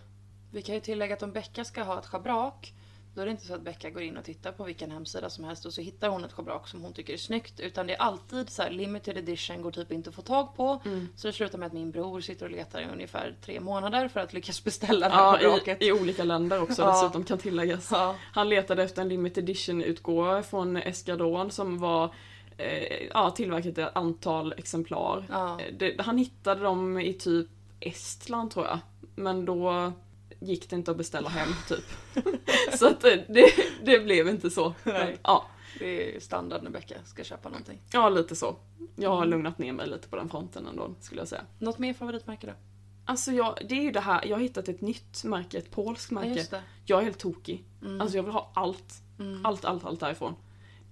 [0.50, 2.72] Vi kan ju tillägga att om Becka ska ha ett schabrak
[3.14, 5.44] då är det inte så att Becka går in och tittar på vilken hemsida som
[5.44, 7.60] helst och så hittar hon ett schabrak som hon tycker är snyggt.
[7.60, 10.80] Utan det är alltid så här limited edition, går typ inte att få tag på.
[10.84, 11.08] Mm.
[11.16, 14.20] Så det slutar med att min bror sitter och letar i ungefär tre månader för
[14.20, 15.82] att lyckas beställa det här Ja, schabraket.
[15.82, 16.92] i, i olika länder också Ja.
[17.02, 17.88] dessutom kan tilläggas.
[17.90, 18.16] Ja.
[18.32, 22.14] Han letade efter en limited edition utgåva från Eskadron som var
[22.56, 25.26] eh, ja, tillverkat ett antal exemplar.
[25.30, 25.60] Ja.
[25.60, 27.48] Eh, Det, han hittade dem i typ
[27.80, 28.78] Estland tror jag.
[29.14, 29.92] Men då
[30.44, 31.84] gick det inte att beställa hem typ.
[32.78, 33.52] Så att eh, det,
[33.84, 34.74] det blev inte så.
[34.84, 35.18] Nej.
[35.22, 35.46] Ja,
[35.78, 37.78] Det är standard när Becka ska köpa någonting.
[37.92, 38.56] ja, lite så.
[38.96, 39.30] Jag har Mm.
[39.30, 41.42] lugnat ner mig lite på den fronten ändå skulle jag säga.
[41.58, 42.52] Något mer favoritmärke då?
[43.04, 46.12] Alltså jag, det är ju det här, jag har hittat ett nytt märke, ett polskt
[46.12, 46.46] Ja, märke.
[46.50, 46.62] det.
[46.84, 47.64] Jag är helt tokig.
[47.82, 48.00] Mm.
[48.00, 48.94] Alltså jag vill ha allt.
[49.18, 49.46] Mm.
[49.46, 50.34] Allt, allt, allt därifrån.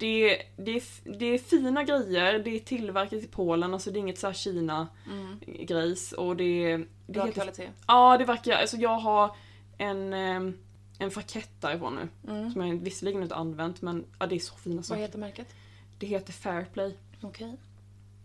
[0.01, 0.83] Det, det, är,
[1.19, 4.35] det är fina grejer, det är tillverkat i Polen, alltså det är inget så här
[4.35, 6.27] Kina-grejs Mm.
[6.29, 7.69] och det, det Bra heter, kvalitet.
[7.87, 9.37] Ja, det verkar, alltså jag har
[9.79, 10.59] en, ehm,
[10.99, 12.33] en frakett därifrån nu.
[12.33, 12.51] Mm.
[12.51, 15.01] Som jag visserligen inte använt men ja, det är så fina Vad saker.
[15.01, 15.55] heter märket?
[15.99, 17.57] Det heter Fairplay, Okej.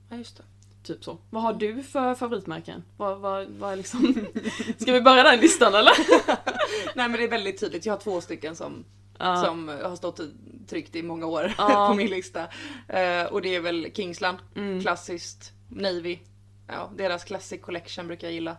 [0.10, 0.44] Ja, just det.
[0.84, 1.18] typ så.
[1.30, 2.84] Vad har du för favoritmärken?
[2.98, 4.26] Vad, vad, vad är liksom...
[4.78, 5.94] Ska vi börja den listan eller?
[6.96, 7.86] Nej men det är väldigt tydligt.
[7.86, 8.86] Jag har två stycken som,
[9.18, 9.44] Ja.
[9.46, 10.20] som har stått
[10.68, 11.88] tryckt i många år Ja.
[11.92, 12.48] på min lista.
[12.88, 14.82] Eh, och det är väl Kingsland, Mm.
[14.82, 16.20] klassiskt, Navy.
[16.68, 18.58] Ja, deras Classic Collection brukar jag gilla.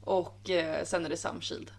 [0.00, 1.70] Och eh, sen är det Samshield.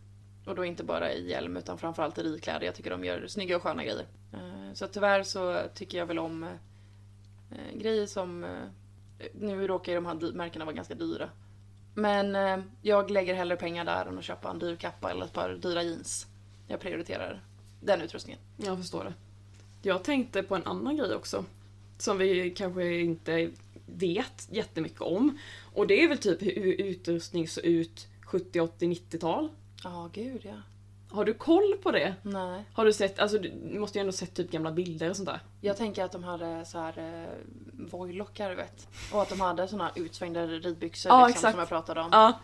[0.45, 2.65] Och då inte bara i hjälm utan framförallt i ridkläder.
[2.65, 4.05] Jag tycker de gör snygga och sköna grejer.
[4.33, 8.43] Eh, så tyvärr så tycker jag väl om eh, grejer som...
[8.43, 8.49] Eh,
[9.33, 11.29] nu råkar ju de här märkena vara ganska dyra.
[11.93, 15.33] Men eh, jag lägger hellre pengar där än att köpa en dyr kappa eller ett
[15.33, 16.27] par dyra jeans.
[16.67, 17.43] Jag prioriterar
[17.81, 18.39] den utrustningen.
[18.57, 19.13] Jag förstår det.
[19.85, 21.45] Jag tänkte på en annan grej också.
[21.97, 23.49] Som vi kanske inte
[23.85, 25.37] vet jättemycket om.
[25.73, 29.49] Och det är väl typ hur utrustning såg ut 70, 80, 90-tal.
[29.83, 30.55] Ja, gud ja.
[31.09, 32.15] Har du koll på det?
[32.21, 32.63] Nej.
[32.73, 35.39] Har du sett, alltså du måste ju ändå sett typ gamla bilder och sånt där.
[35.61, 37.29] Jag tänker att de hade så här eh,
[37.91, 38.87] vojlockar, du vet.
[39.13, 41.53] Och att de hade såna utsvängda ridbyxor Ja, liksom, exakt.
[41.53, 42.09] som jag pratade om.
[42.11, 42.39] Ja.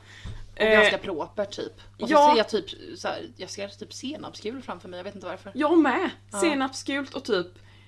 [0.56, 1.74] Och Eh, ganska propert typ.
[2.02, 2.30] Och så ja.
[2.32, 5.52] ser jag typ så här, jag ser typ senapsgul framför mig, jag vet inte varför.
[5.56, 6.10] jag med!
[6.32, 6.40] Ja.
[6.42, 7.48] Senapsgult och typ,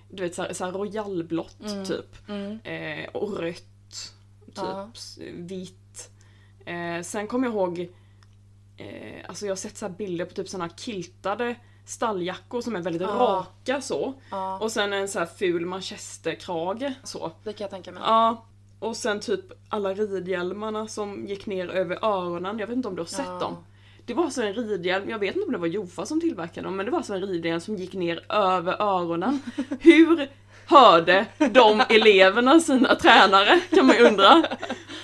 [0.10, 1.86] du vet såhär, såhär royalblått Mm.
[1.86, 2.30] typ.
[2.30, 2.60] Mm.
[2.64, 4.14] Eh, och rött.
[4.46, 4.90] Typ Ja.
[5.34, 6.10] vitt.
[6.66, 7.80] Eh, sen kommer jag ihåg,
[8.78, 13.02] eh, alltså jag har sett så bilder på typ såna kiltade stalljackor som är väldigt
[13.02, 13.08] Ja.
[13.08, 14.14] raka så.
[14.32, 17.32] Ja, Och sen en så här ful manchesterkrage så.
[17.44, 18.04] det kan jag tänka mig.
[18.06, 18.46] Ja.
[18.84, 22.60] Och sen typ alla ridhjälmarna som gick ner över öronen.
[22.60, 23.40] Jag vet inte om du har sett Ja.
[23.40, 23.58] dem?
[24.06, 26.76] Det var så en ridhjälm, jag vet inte om det var Jofa som tillverkade dem,
[26.78, 29.40] men det var så en ridhjälm som gick ner över öronen.
[29.80, 30.30] Hur
[30.68, 33.60] hörde de eleverna sina tränare?
[33.70, 34.44] Kan man ju undra.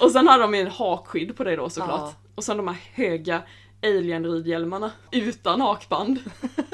[0.02, 2.00] Och sen hade de ju en hakskydd på det då såklart.
[2.00, 2.14] Ja.
[2.36, 3.42] Och sen de här höga
[3.84, 6.20] alien-ridhjälmarna utan hakband.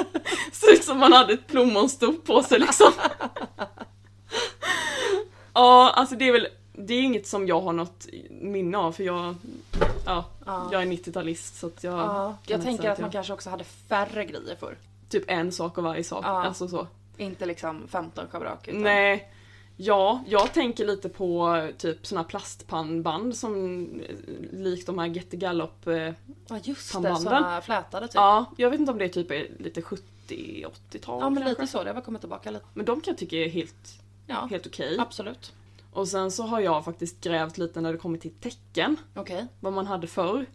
[0.52, 2.92] Så ut som man hade ett plommonstop på sig liksom.
[5.54, 9.04] Ja, alltså det är väl, det är inget som jag har något minne av för
[9.04, 9.36] jag,
[10.06, 10.70] ja, Ja.
[10.72, 13.64] jag är 90-talist så att jag Ja, jag tänker att man jag, kanske också hade
[13.64, 14.78] färre grejer förr.
[15.10, 16.46] Typ en sak av varje sak, Ja.
[16.46, 16.88] alltså så.
[17.18, 18.68] Inte liksom 15 schabrak.
[18.68, 18.82] Utan...
[18.82, 19.32] Nej,
[19.78, 23.56] ja, jag tänker lite på typ såna plastpannband som
[24.02, 24.16] eh,
[24.52, 26.14] likt de här Get the Gallop eh, Ja
[26.64, 27.22] just det, Pannbanden.
[27.24, 28.16] såna flätade typ.
[28.16, 31.50] Ja, jag vet inte om det typ är lite 70-80-tal Ja men kanske.
[31.62, 32.66] lite så, det har väl kommit tillbaka lite.
[32.74, 34.98] Men de kan jag tycka är helt, Ja, helt okej.
[35.00, 35.54] absolut.
[35.96, 38.98] Och sen så har jag faktiskt grävt lite när det kommer till tecken.
[39.16, 39.46] Okej.
[39.60, 40.46] Vad man hade förr.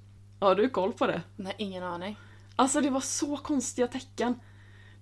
[0.40, 1.22] Har du koll på det?
[1.36, 2.16] Nej, ingen aning.
[2.56, 4.34] Alltså det var så konstiga tecken.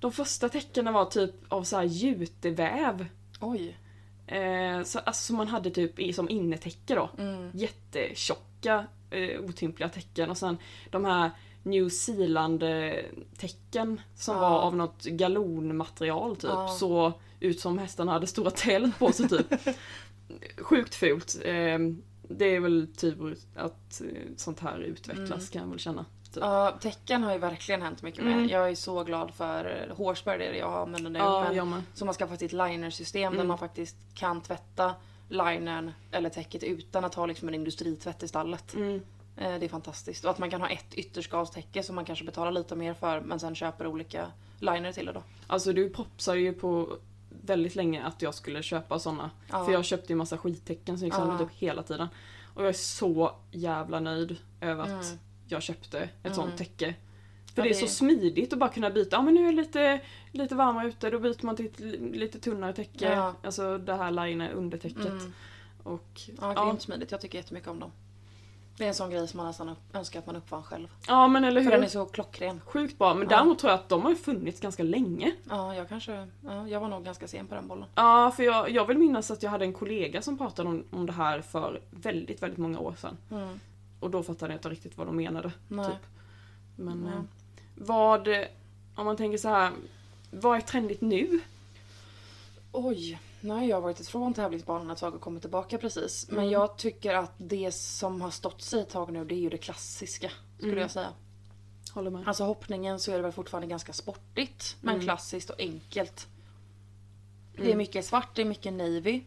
[0.01, 3.07] De första tecknen var typ av så här juteväv.
[3.40, 3.79] Oj.
[4.27, 7.11] Eh, så, alltså som man hade typ som innetäcke då.
[7.18, 7.51] Mm.
[7.55, 10.31] Jättetjocka, eh, otympliga tecken.
[10.31, 10.59] Och sen
[10.90, 11.31] de här
[11.62, 14.40] New Zealand-tecken som Ja.
[14.40, 16.51] var av något galonmaterial typ.
[16.51, 16.68] Ja.
[16.68, 19.46] Så ut som hästarna hade stora tält på sig typ.
[20.59, 21.37] Sjukt fult.
[21.45, 21.79] Eh,
[22.23, 25.47] det är väl tur att eh, sånt här utvecklas Mm.
[25.47, 26.05] kan jag väl känna.
[26.35, 26.43] Typ.
[26.43, 28.33] Ja, tecken har ju verkligen hänt mycket med.
[28.33, 28.49] Mm.
[28.49, 31.19] Jag är så glad för Horseberg, det är det jag använder nu.
[31.19, 31.83] Ja, men jag med.
[31.95, 33.49] Så man ska få ett linersystem där Mm.
[33.49, 34.95] man faktiskt kan tvätta
[35.29, 38.75] linern eller täcket utan att ha liksom en industritvätt i stallet.
[38.75, 38.95] Mm.
[39.37, 40.25] Eh, Det är fantastiskt.
[40.25, 43.41] Och att man kan ha ett ytterskalstäcke som man kanske betalar lite mer för men
[43.41, 44.27] sen köper olika
[44.61, 45.23] liner till det då.
[45.47, 46.97] Alltså du propsade ju på
[47.29, 49.31] väldigt länge att jag skulle köpa såna.
[49.51, 49.64] Ja.
[49.64, 51.38] För jag köpte ju massa skittecken som gick sönder Ja.
[51.38, 52.09] typ hela tiden.
[52.55, 55.19] Och jag är så jävla nöjd över att Mm.
[55.47, 56.35] jag köpte ett Mm.
[56.35, 56.95] sånt täcke.
[57.55, 59.17] För Ja, det är det- så smidigt att bara kunna byta.
[59.17, 60.01] Ja men nu är det lite,
[60.33, 63.33] lite varmare ute, då byter man till ett li- lite tunnare täcke.
[63.43, 65.07] Alltså det här liner undertäcket.
[65.07, 65.33] Mm.
[65.83, 66.64] Och, Ja, ja.
[66.64, 67.11] grymt smidigt.
[67.11, 67.91] Jag tycker jättemycket om dem.
[68.79, 70.88] Det är en sån grej som man nästan önskar att man uppfann själv.
[71.07, 71.71] ja men eller För hur.
[71.77, 72.61] den är så klockren.
[72.67, 73.14] Sjukt bra.
[73.14, 73.37] Men Ja.
[73.37, 75.33] däremot tror jag att de har funnits ganska länge.
[75.49, 76.29] Ja, jag kanske...
[76.45, 77.85] Ja, jag var nog ganska sen på den bollen.
[77.95, 81.07] Ja, för jag, jag vill minnas att jag hade en kollega som pratade om, om
[81.07, 83.17] det här för väldigt, väldigt många år sedan.
[83.31, 83.61] Mm.
[84.01, 85.53] Och då fattade jag inte riktigt vad de menade.
[85.69, 85.87] Nej.
[85.87, 86.07] Typ.
[86.77, 87.12] Men Nej.
[87.12, 87.21] eh,
[87.75, 88.29] vad,
[88.95, 89.73] om man tänker så här,
[90.31, 91.41] vad är trendigt nu?
[92.73, 96.27] Oj, har jag varit ifrån tävlingsbanan ett tag och kommit tillbaka precis.
[96.29, 96.51] Men Mm.
[96.51, 99.59] jag tycker att det som har stått sig ett tag nu det är ju det
[99.59, 100.31] klassiska.
[100.57, 100.83] Skulle Mm.
[100.83, 101.09] jag säga.
[101.94, 102.29] Håller med.
[102.29, 104.77] Alltså hoppningen så är det väl fortfarande ganska sportigt.
[104.81, 105.05] Men Mm.
[105.07, 106.27] klassiskt och enkelt.
[107.55, 107.79] Det är Mm.
[107.79, 109.24] mycket svart, det är mycket navy.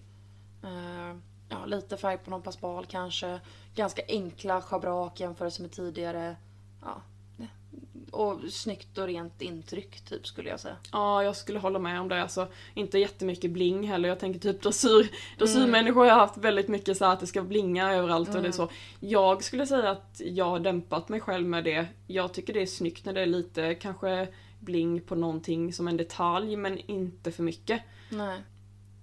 [0.63, 1.17] Eh,
[1.49, 3.39] ja, lite färg på någon pasbal kanske.
[3.75, 6.35] Ganska enkla schabrak jämfört med tidigare.
[6.81, 7.01] Ja.
[8.11, 10.75] Det- Och snyggt och rent intryck typ skulle jag säga.
[10.91, 12.21] Ja, jag skulle hålla med om det.
[12.21, 14.09] Alltså, inte jättemycket bling heller.
[14.09, 15.09] Jag tänker typ dressyr.
[15.37, 18.69] Dressyrmänniskor har haft väldigt mycket så att det ska blinga överallt och det är så.
[18.99, 21.85] Jag skulle säga att jag har dämpat mig själv med det.
[22.07, 24.27] Jag tycker det är snyggt när det är lite kanske
[24.59, 27.81] bling på någonting som en detalj men inte för mycket.
[28.09, 28.39] Nej.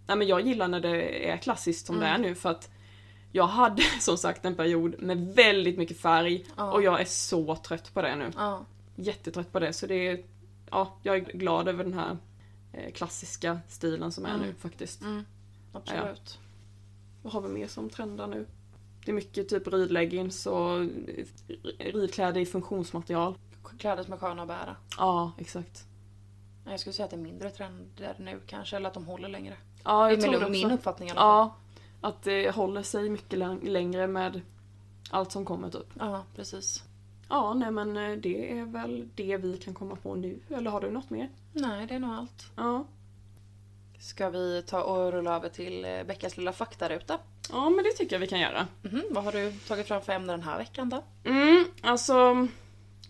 [0.07, 2.21] Nej men jag gillar när det är klassiskt som det Mm.
[2.25, 2.71] är nu för att
[3.33, 6.73] jag hade som sagt en period med väldigt mycket färg Ja.
[6.73, 8.31] och jag är så trött på det nu.
[8.37, 8.65] Ja.
[9.01, 10.23] Jättetrött på det så det är,
[10.71, 12.17] ja, jag är glad över den här
[12.73, 14.41] eh, klassiska stilen som är Mm.
[14.47, 15.03] nu faktiskt.
[15.03, 15.25] Mm.
[15.73, 16.39] Absolut.
[17.23, 18.47] Vad har vi mer som trendar nu?
[19.05, 20.81] Det är mycket typ ridleggings och
[21.79, 23.35] ridkläder i funktionsmaterial.
[23.79, 24.77] Kläder som är sköna att bära.
[24.99, 25.85] Ja, exakt.
[26.65, 29.57] Jag skulle säga att det är mindre trender nu kanske, eller att de håller längre.
[29.85, 31.29] Ja, Det jag är tror det min uppfattning i alla fall.
[31.29, 31.57] Ja,
[32.09, 34.41] att det håller sig mycket läng- längre med
[35.11, 35.87] allt som kommer typ.
[35.99, 36.85] Ja, precis.
[37.29, 40.41] Ja, nej men eh, det är väl det vi kan komma på nu.
[40.57, 41.29] Eller har du något mer?
[41.53, 42.47] Nej, det är nog allt.
[42.57, 42.85] Ja.
[44.01, 47.19] Ska vi ta och rulla över till eh, Beckas lilla faktaruta?
[47.53, 48.67] Ja, men det tycker jag vi kan göra.
[48.83, 51.05] Mhm, Vad har du tagit fram för ämne den här veckan då?
[51.25, 52.47] Mm, alltså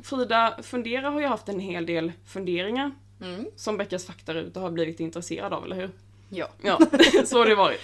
[0.03, 2.91] Frida Fundera har ju haft en hel del funderingar
[3.23, 3.47] Mm.
[3.57, 5.91] som Beckas faktaruta har blivit intresserad av, eller hur?
[6.29, 6.49] Ja.
[6.63, 6.79] Ja,
[7.25, 7.81] så har det varit.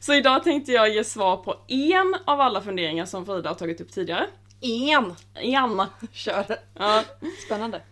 [0.00, 3.80] Så idag tänkte jag ge svar på en av alla funderingar som Frida har tagit
[3.80, 4.26] upp tidigare.
[4.64, 5.14] En!
[5.34, 5.82] En!
[6.12, 6.56] Kör!
[6.78, 7.04] Ja,
[7.46, 7.82] Spännande.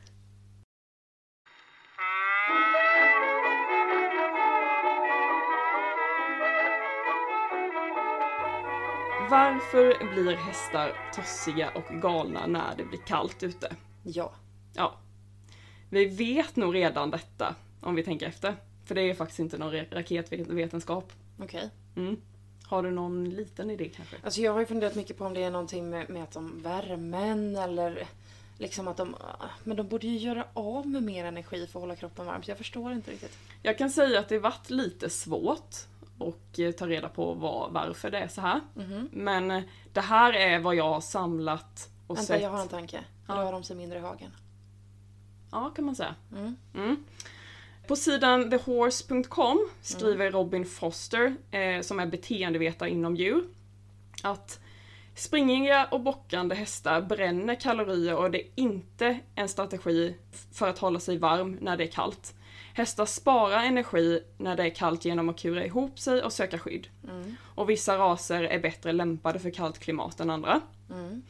[9.30, 13.76] varför blir hästar tossiga och galna när det blir kallt ute?
[14.02, 14.32] Ja.
[14.74, 14.94] Ja.
[15.90, 18.56] Vi vet nog redan detta, om vi tänker efter.
[18.84, 21.12] För det är faktiskt inte någon ra- raketvetenskap.
[21.40, 21.70] Okej.
[21.96, 22.16] Mm.
[22.72, 24.16] Har du någon liten idé kanske?
[24.24, 26.62] Alltså jag har ju funderat mycket på om det är någonting med, med att de
[26.62, 28.06] värmen eller
[28.58, 29.16] liksom att de...
[29.64, 32.50] Men de borde ju göra av med mer energi för att hålla kroppen varm så
[32.50, 33.38] jag förstår inte riktigt.
[33.62, 35.76] Jag kan säga att det varit lite svårt
[36.18, 38.60] att eh, ta reda på vad, varför det är så här.
[38.74, 39.08] Mhm.
[39.12, 42.42] Men eh, det här är vad jag har samlat och Vänta, sett.
[42.42, 43.00] jag har en tanke.
[43.28, 43.34] Ja.
[43.34, 44.30] Rör de sig mindre i hagen?
[45.50, 46.14] Ja, kan man säga.
[46.32, 46.56] Mm.
[46.74, 47.04] Mm.
[47.86, 53.44] På sidan thehorse.com skriver Robin Foster, eh, som är beteendevetare inom djur,
[54.22, 54.60] att
[55.14, 60.14] springiga och bockande hästar bränner kalorier och det är inte en strategi
[60.52, 62.34] för att hålla sig varm när det är kallt.
[62.74, 66.88] Hästar sparar energi när det är kallt genom att kura ihop sig och söka skydd.
[67.08, 67.36] Mm.
[67.54, 70.60] Och vissa raser är bättre lämpade för kallt klimat än andra.
[70.90, 71.22] Mm.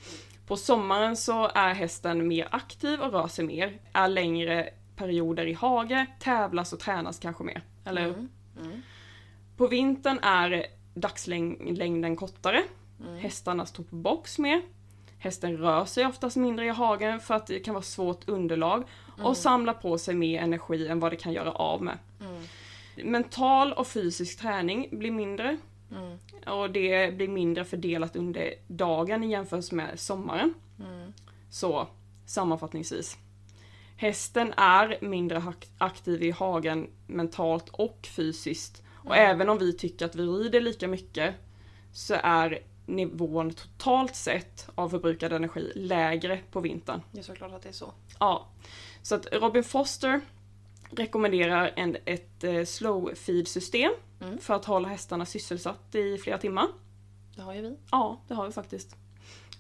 [0.47, 4.71] På sommaren så är hästen mer aktiv och rör sig mer, är längre
[5.03, 7.63] perioder i hage, tävlas och tränas kanske mer.
[7.85, 8.29] Eller Mm.
[8.61, 8.83] Mm.
[9.57, 12.63] På vintern är dagslängden kortare.
[13.01, 13.17] Mm.
[13.19, 14.63] Hästarna står på box mer.
[15.19, 18.85] Hästen rör sig oftast mindre i hagen för att det kan vara svårt underlag
[19.23, 21.99] och samlar på sig mer energi än vad det kan göra av med.
[22.21, 22.43] Mm.
[23.13, 25.57] Mental och fysisk träning blir mindre
[25.91, 26.19] Mm.
[26.47, 30.55] och det blir mindre fördelat under dagen i jämförelse med sommaren.
[30.81, 31.13] Mm.
[31.51, 31.87] Så
[32.27, 33.19] sammanfattningsvis.
[34.03, 35.43] Hästen är mindre
[35.79, 38.83] aktiv i hagen mentalt och fysiskt.
[39.05, 41.35] Och även om vi tycker att vi rider lika mycket
[41.93, 47.01] så är nivån totalt sett av förbrukad energi lägre på vintern.
[47.13, 47.93] Det är såklart att det är så.
[48.19, 48.49] Ja.
[49.03, 50.21] Så att Robin Foster
[50.91, 54.39] rekommenderar en, ett eh, slow feed system Mm.
[54.39, 56.67] för att hålla hästarna sysselsatt i flera timmar.
[57.37, 57.77] Det har ju vi.
[57.91, 58.97] Ja, det har vi faktiskt.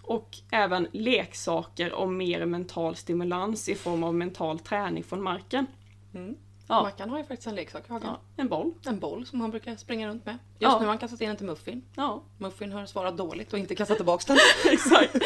[0.02, 5.66] Och även leksaker och mer mental stimulans i form av mental träning från marken.
[6.14, 6.36] Mm.
[6.68, 6.82] Ja.
[6.82, 8.08] Mackan har ju faktiskt en leksak i hagen.
[8.08, 8.72] Ja, en boll.
[8.86, 10.34] En boll som han brukar springa runt med.
[10.34, 10.72] Just Ja.
[10.72, 11.82] nu har han kastat in den till Muffin.
[11.96, 14.38] Ja, Muffin har svarat dåligt och inte kastat tillbaka den.
[14.72, 15.16] exakt.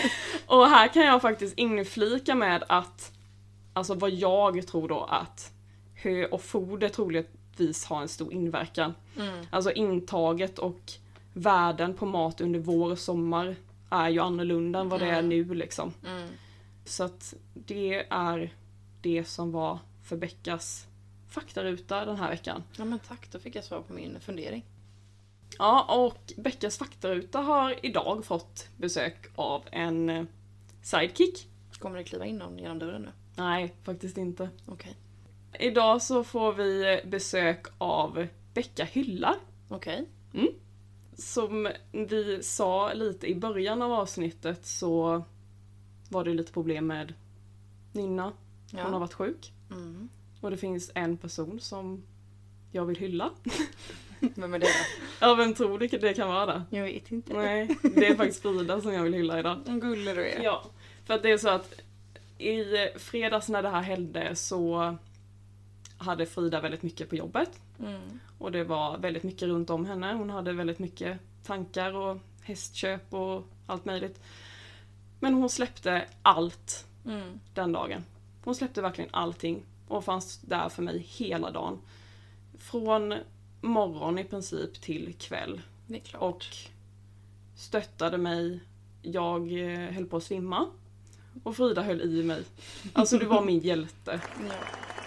[0.46, 3.12] Och här kan jag faktiskt inflika med att,
[3.72, 5.52] alltså vad jag tror då att
[5.94, 8.94] hö och foder troligtvis har en stor inverkan.
[9.18, 9.46] Mm.
[9.50, 10.80] Alltså intaget och
[11.32, 13.56] värden på mat under vår och sommar
[13.90, 15.28] är ju annorlunda än vad det är Mm.
[15.28, 15.92] nu liksom.
[16.06, 16.28] Mm.
[16.84, 18.54] Så att det är
[19.00, 20.86] det som var för Beckas
[21.28, 22.62] faktaruta den här veckan.
[22.76, 24.64] Ja men tack, då fick jag svar på min fundering.
[25.58, 30.24] Ja, och Beckas faktaruta har idag fått besök av en eh,
[30.82, 31.48] sidekick.
[31.78, 33.10] Kommer det kliva in någon genom dörren nu?
[33.34, 34.50] Nej, faktiskt inte.
[34.66, 34.96] Okej.
[35.60, 39.34] Idag så får vi besök av Becka Hyllar.
[39.68, 40.06] Okej.
[41.18, 45.22] Som vi sa lite i början av avsnittet så
[46.08, 47.14] var det lite problem med
[47.92, 48.32] Nynna.
[48.70, 48.98] Hon har Ja.
[48.98, 49.52] varit sjuk.
[49.70, 50.08] Mm.
[50.40, 52.02] Och det finns en person som
[52.72, 53.30] jag vill hylla.
[54.20, 54.72] Vem är det då?
[55.26, 56.64] Ja, vem tror du det kan vara?
[56.70, 57.32] Jag vet inte.
[57.34, 59.60] Nej, det är faktiskt Frida som jag vill hylla idag.
[59.66, 60.42] En gullig du är.
[60.42, 60.64] Ja,
[61.04, 61.80] för att det är så att
[62.38, 62.64] i
[62.98, 64.96] fredags när det här hände så
[65.98, 67.50] hade Frida väldigt mycket på jobbet.
[67.80, 68.00] Mm.
[68.38, 70.12] Och det var väldigt mycket runt om henne.
[70.12, 74.20] Hon hade väldigt mycket tankar och hästköp och allt möjligt.
[75.20, 77.40] Men hon släppte allt Mm.
[77.54, 78.04] den dagen.
[78.44, 81.78] Hon släppte verkligen allting och fanns där för mig hela dagen.
[82.58, 83.14] Från
[83.60, 85.60] morgon i princip till kväll.
[86.14, 86.44] Och
[87.56, 88.60] stöttade mig.
[89.02, 90.66] Jag eh, höll på att svimma.
[91.42, 92.44] Och Frida höll i mig.
[92.92, 94.20] Alltså du var min hjälte.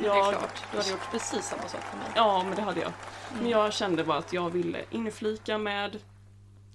[0.04, 0.64] Ja, det är Jag, klart.
[0.72, 2.08] Du hade gjort precis samma sak för mig.
[2.16, 2.92] ja men det hade jag.
[3.34, 6.00] Men jag kände bara att jag ville inflika med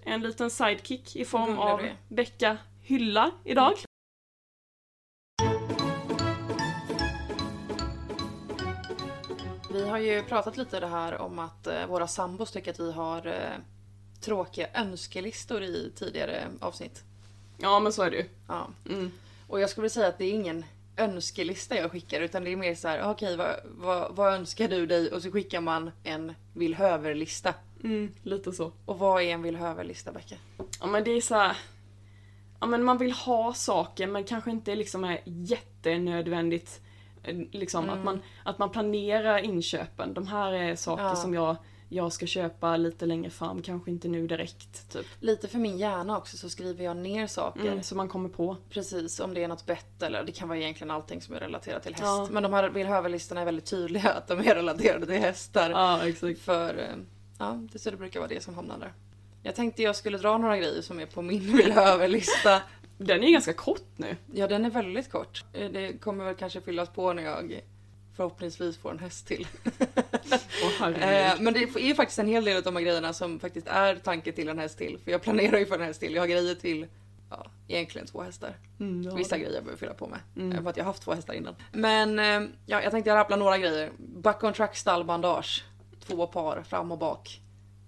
[0.04, 1.96] en liten sidekick i form av är.
[2.08, 3.72] Becka Hylla idag.
[9.72, 12.92] Vi har ju pratat lite det här om att eh, våra sambos tycker att vi
[12.92, 13.60] har eh,
[14.20, 17.02] tråkiga önskelistor i tidigare avsnitt.
[17.58, 18.28] Ja men så är det ju.
[18.48, 18.68] Ja.
[18.88, 19.12] Mm.
[19.48, 20.64] Och jag skulle vilja säga att det är ingen
[20.96, 24.86] önskelista jag skickar utan det är mer så här, okej vad, vad, vad önskar du
[24.86, 25.12] dig?
[25.12, 27.54] Och så skickar man en villhöver-lista.
[27.84, 28.72] Mm, lite så.
[28.84, 30.34] Och vad är en villhöver-lista Becka?
[30.80, 31.56] Ja men det är så här.
[32.60, 36.80] Ja men man vill ha saker men kanske inte liksom är jättenödvändigt.
[37.22, 40.14] eh, Liksom att, man, att man planerar inköpen.
[40.14, 41.16] De här är saker Ja.
[41.16, 41.56] som jag,
[41.94, 44.92] jag ska köpa lite längre fram, kanske inte nu direkt.
[44.92, 45.06] Typ.
[45.20, 47.66] Lite för min hjärna också så skriver jag ner saker.
[47.66, 48.56] Mm, så man kommer på.
[48.70, 51.82] Precis, om det är något bett eller det kan vara egentligen allting som är relaterat
[51.82, 52.04] till häst.
[52.04, 52.28] Ja.
[52.30, 55.70] Men de här villhöver-listorna är väldigt tydliga att de är relaterade till hästar.
[55.70, 56.40] Ja exakt.
[56.40, 56.96] För eh,
[57.38, 58.92] ja, det, så det brukar vara det som hamnar där.
[59.42, 62.62] Jag tänkte jag skulle dra några grejer som är på min villhöver-lista.
[62.98, 64.16] Den är ju ganska kort nu.
[64.32, 65.44] Ja, den är väldigt kort.
[65.52, 67.60] Eh, Det kommer väl kanske fyllas på när jag
[68.16, 69.46] förhoppningsvis får en häst till.
[70.80, 73.96] Eh, Men det är faktiskt en hel del av de här grejerna som faktiskt är
[73.96, 74.98] tanke till en häst till.
[75.04, 76.14] För jag planerar ju för en häst till.
[76.14, 76.86] Jag har grejer till
[77.30, 78.56] ja, egentligen två hästar.
[78.80, 80.18] Mm, ja, Vissa grejer jag behöver fylla på med.
[80.36, 80.52] Mm.
[80.52, 81.54] eh, För att jag har haft två hästar innan.
[81.72, 83.90] Men eh, ja, jag tänkte rabbla några grejer.
[83.98, 85.64] Back on track stallbandage.
[86.06, 87.40] Två par fram och bak.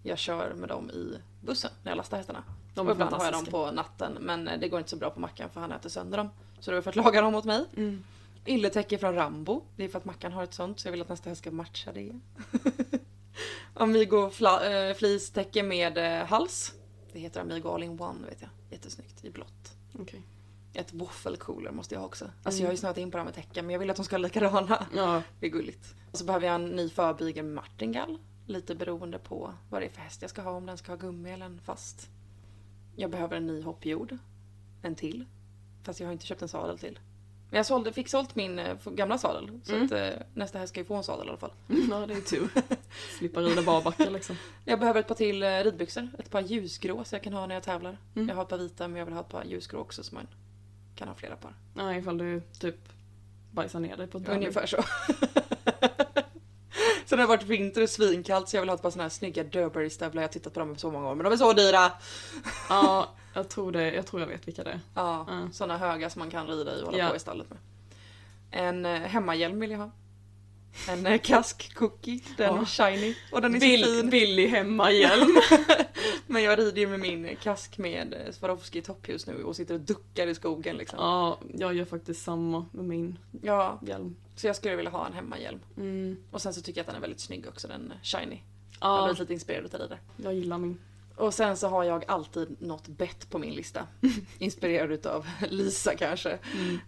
[0.03, 2.45] Jag kör med dem i bussen när jag lastar hästarna.
[2.75, 4.19] De ibland har jag dem på natten.
[4.21, 6.31] Men det går inte så bra på Mackan för han äter sönder dem.
[6.61, 7.65] Så då har jag fått laga dem åt mig.
[7.77, 8.05] Mm.
[8.49, 9.63] Ylletäcke från Rambo.
[9.77, 11.51] Det är för att Mackan har ett sånt så jag vill att nästa häst ska
[11.51, 12.13] matcha det.
[13.75, 16.75] Amigo fla- eh, fleecetäcke med eh, hals.
[17.13, 18.51] Det heter Amigo All In One vet jag.
[18.71, 19.77] Jättesnyggt i blått.
[19.99, 20.23] Okej.
[20.75, 22.25] Ett waffle cooler måste jag ha också.
[22.25, 22.61] Alltså Mm.
[22.61, 24.05] jag har ju snöat in på det här med tecken men jag vill att de
[24.05, 24.87] ska vara likadana.
[24.95, 25.23] Ja.
[25.41, 25.95] Det är gulligt.
[26.13, 28.19] Och så behöver jag en ny förbygel med martingall.
[28.47, 30.51] Lite beroende på vad det är för häst jag ska ha.
[30.51, 32.09] Om den ska ha gummi eller en fast.
[32.97, 34.17] Jag behöver en ny hoppjord.
[34.83, 35.25] En till.
[35.83, 36.99] Fast jag har inte köpt en sadel till.
[37.51, 39.61] Men jag sålde, fick sålt min eh, gamla sadel.
[39.65, 39.85] Så Mm.
[39.85, 41.53] att eh, nästa häst ska ju få en sadel i alla fall.
[41.91, 42.49] Ja, det är tur.
[43.19, 44.37] Slippa rida barbackar liksom.
[44.65, 46.09] Jag behöver ett par till eh, ridbyxor.
[46.19, 47.99] Ett par ljusgrå så jag kan ha när jag tävlar.
[48.17, 48.29] Mm.
[48.29, 50.27] Jag har ett par vita men jag vill ha ett par ljusgrå också så man
[50.97, 51.55] kan ha flera par.
[51.75, 52.77] Nej, ifall du typ
[53.51, 54.29] bajsar ner dig på ett.
[54.29, 54.77] Ungefär så.
[57.07, 59.11] Sen har det varit vinter och svinkallt så jag vill ha ett par såna här
[59.11, 60.23] snygga Durberry-stövlar.
[60.23, 61.93] Jag har tittat på dem i så många år men de är så dyra!
[62.69, 63.95] Ja, jag tror det.
[63.95, 64.81] Jag tror jag vet vilka det är.
[64.95, 65.53] Ja, Mm.
[65.53, 67.09] såna höga som man kan rida i och hålla Ja.
[67.11, 67.59] på i stallet med.
[68.51, 69.91] En eh, hemmahjälm vill jag ha.
[70.89, 72.21] En eh, kask-cookie.
[72.37, 72.61] Den Ja.
[72.61, 73.15] är shiny.
[73.33, 74.11] Och den är så Bill, fin.
[74.11, 75.37] Billy hemmahjälm.
[76.27, 79.81] Men jag rider ju med min kask med eh, Swarovski topphus nu och sitter och
[79.81, 80.99] duckar i skogen liksom.
[80.99, 84.17] ja, jag gör faktiskt samma med min Ja, hjälm.
[84.37, 85.61] så jag skulle vilja ha en hemmahjälm.
[85.77, 86.17] Mm.
[86.31, 88.41] Och sen så tycker jag att den är väldigt snygg också, den shiny.
[88.81, 90.01] Jag har Ja, blivit lite inspirerad utav det där.
[90.17, 90.79] jag gillar min.
[91.17, 93.87] Och sen så har jag alltid något bett på min lista.
[94.39, 96.39] Inspirerad utav Lisa kanske.
[96.55, 96.79] Mm.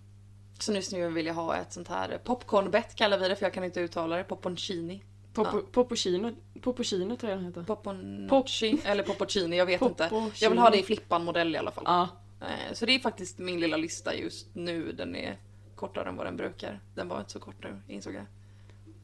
[0.59, 3.55] Så just nu vill jag ha ett sånt här popcornbett kallar vi det för jag
[3.55, 4.25] kan inte uttala det.
[4.25, 5.03] Popcorncini.
[5.33, 5.63] Popo, Ja.
[5.73, 7.63] Popocino, Popocino tror jag den heter.
[7.63, 10.31] Popcornocci eller popcorcini, jag vet inte.
[10.41, 11.85] Jag vill ha det i flippan-modell i alla fall.
[11.87, 12.09] Ja,
[12.41, 14.93] Eh, Så det är faktiskt min lilla lista just nu.
[14.93, 15.37] Den är
[15.75, 16.81] kortare än vad den brukar.
[16.95, 18.25] Den var inte så kort nu, insåg jag.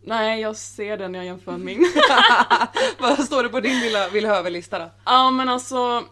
[0.07, 1.93] Nej jag ser den när jag jämför min.
[2.99, 4.91] Vad står det på din lilla vill lista då?
[5.05, 6.05] Ja men alltså,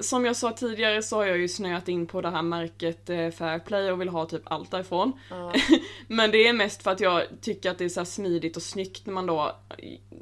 [0.00, 3.30] som jag sa tidigare så har jag ju snöat in på det här märket eh,
[3.30, 5.12] Fairplay och vill ha typ allt därifrån.
[5.30, 5.52] Ja.
[6.08, 9.06] Men det är mest för att jag tycker att det är så smidigt och snyggt
[9.06, 9.56] när man då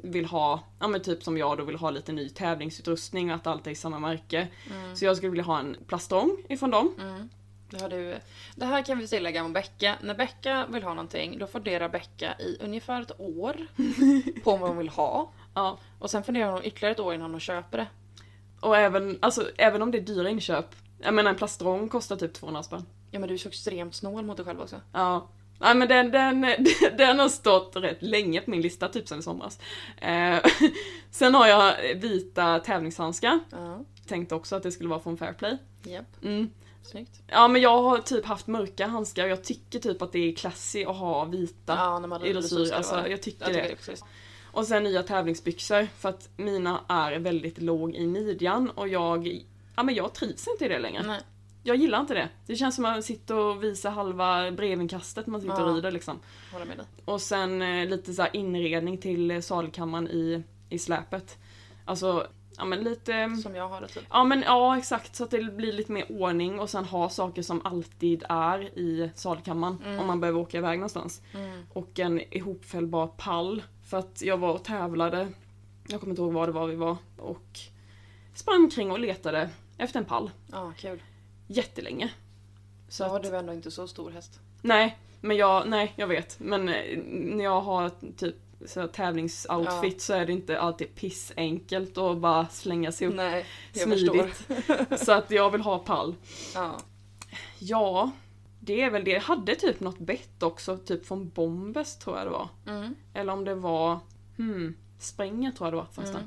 [0.03, 3.47] vill ha, ja men typ som jag då vill ha lite ny tävlingsutrustning och att
[3.47, 4.47] allt är i samma märke.
[4.95, 6.95] Så jag skulle vilja ha en plastång ifrån dem.
[6.99, 7.29] Mm.
[7.69, 8.17] Det, har du.
[8.55, 9.95] det här kan vi tillägga om Becka.
[10.01, 13.55] När Becka vill ha någonting då funderar Becka i ungefär ett år
[14.43, 15.31] på vad hon vill ha.
[15.55, 15.77] Ja.
[15.99, 17.87] Och sen funderar hon ytterligare ett år innan hon köper det.
[18.61, 20.75] Och även, alltså, även om det är dyra inköp.
[21.01, 22.85] Jag menar en plastång kostar typ 200 spänn.
[23.11, 24.81] Ja men du är så extremt snål mot dig själv också.
[24.93, 25.27] Ja.
[25.59, 26.41] Nej men den, den,
[26.97, 29.59] den har stått rätt länge på min lista, typ sen i somras.
[29.97, 30.39] Eh,
[31.11, 33.39] sen har jag vita tävlingshandskar.
[33.51, 33.79] Ja.
[34.07, 35.57] Tänkte också att det skulle vara från Fairplay.
[35.83, 36.49] Japp, Mm.
[36.83, 37.21] Snyggt.
[37.27, 40.35] Ja men jag har typ haft mörka handskar och jag tycker typ att det är
[40.35, 41.75] classy att ha vita.
[41.77, 43.09] Ja, när man ska det alltså, det.
[43.09, 43.67] jag tycker Jag tycker det.
[43.67, 44.05] det också.
[44.51, 49.83] Och sen nya tävlingsbyxor för att mina är väldigt låg i midjan och jag, ja
[49.83, 51.03] men jag trivs inte i det längre.
[51.07, 51.21] Nej.
[51.63, 52.29] Jag gillar inte det.
[52.45, 55.75] Det känns som att man sitter och visar halva brevinkastet när man sitter och Ja.
[55.75, 56.19] rider liksom.
[56.51, 56.85] Håller med dig.
[57.05, 61.37] Och sen eh, lite så här inredning till eh, sadelkammaren i, i släpet.
[61.85, 62.27] Alltså,
[62.59, 63.35] ja men lite...
[63.43, 64.03] Som jag har det typ.
[64.09, 67.41] Ja men ja exakt, så att det blir lite mer ordning och sen ha saker
[67.41, 69.99] som alltid är i sadelkammaren Mm.
[69.99, 71.21] om man behöver åka iväg någonstans.
[71.33, 71.61] Mm.
[71.73, 73.63] Och en ihopfällbar pall.
[73.89, 75.27] För att jag var och tävlade,
[75.87, 77.59] jag kommer inte ihåg var det var vi var, och
[78.33, 80.31] sprang omkring och letade efter en pall.
[80.51, 81.03] Ja, kul.
[81.47, 82.09] Jättelänge.
[82.89, 84.39] Så Så har att, du ändå inte så stor häst.
[84.61, 86.39] nej, men jag, nej jag vet.
[86.39, 88.35] Men eh, när jag har typ
[88.65, 94.47] så tävlingsoutfit så är det inte alltid pissenkelt att bara slänga sig upp Nej, smidigt.
[94.97, 96.15] Så att jag vill ha pall.
[96.55, 96.79] Ja.
[97.59, 98.11] Ja,
[98.59, 99.11] det är väl det.
[99.11, 102.49] Jag hade typ något bett också, typ från Bombers tror jag det var.
[102.67, 102.95] Mm.
[103.13, 103.99] Eller om det var,
[104.37, 106.21] hmm, Springer tror jag det var fanns Mm.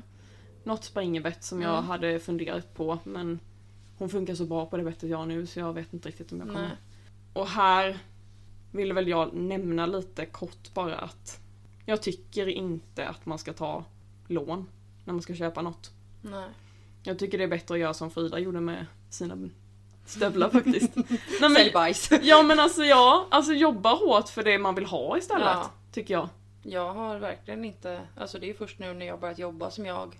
[0.63, 1.85] Något springerbett som jag Mm.
[1.85, 3.39] hade funderat på men
[3.97, 6.31] hon funkar så bra på det bettet jag har nu så jag vet inte riktigt
[6.31, 6.61] om jag kommer.
[6.61, 6.77] Nej.
[7.33, 7.99] Och här
[8.71, 11.39] ville väl jag nämna lite kort bara att
[11.85, 13.83] jag tycker inte att man ska ta
[14.27, 14.69] lån
[15.05, 15.91] när man ska köpa något.
[16.21, 16.49] Nej.
[17.03, 19.49] Jag tycker det är bättre att göra som Frida gjorde med sina
[20.05, 20.95] stövlar faktiskt.
[21.41, 22.09] Nej, men, bajs.
[22.21, 25.47] ja men alltså ja, alltså jobba hårt för det man vill ha istället.
[25.47, 25.71] Ja.
[25.91, 26.29] Tycker jag.
[26.63, 30.15] Jag har verkligen inte, alltså det är först nu när jag börjat jobba som jag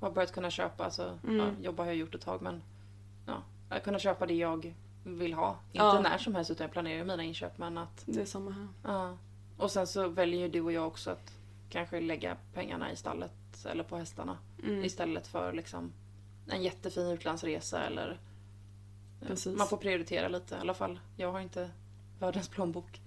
[0.00, 1.36] har börjat kunna köpa, alltså Mm.
[1.38, 2.62] ja, jobba har jag gjort ett tag men
[3.26, 5.48] ja, att kunna köpa det jag vill ha.
[5.72, 6.00] Inte Ja.
[6.00, 8.68] när som helst utan jag planerar mina inköp men att Det är samma här.
[8.84, 9.16] ja.
[9.56, 11.32] Och sen så väljer ju du och jag också att
[11.70, 13.32] kanske lägga pengarna i stallet
[13.66, 14.84] eller på hästarna Mm.
[14.84, 15.92] istället för liksom
[16.48, 18.18] en jättefin utlandsresa eller
[19.20, 19.58] ja, Precis.
[19.58, 21.00] man får prioritera lite i alla fall.
[21.16, 21.70] Jag har inte
[22.18, 23.00] världens plånbok.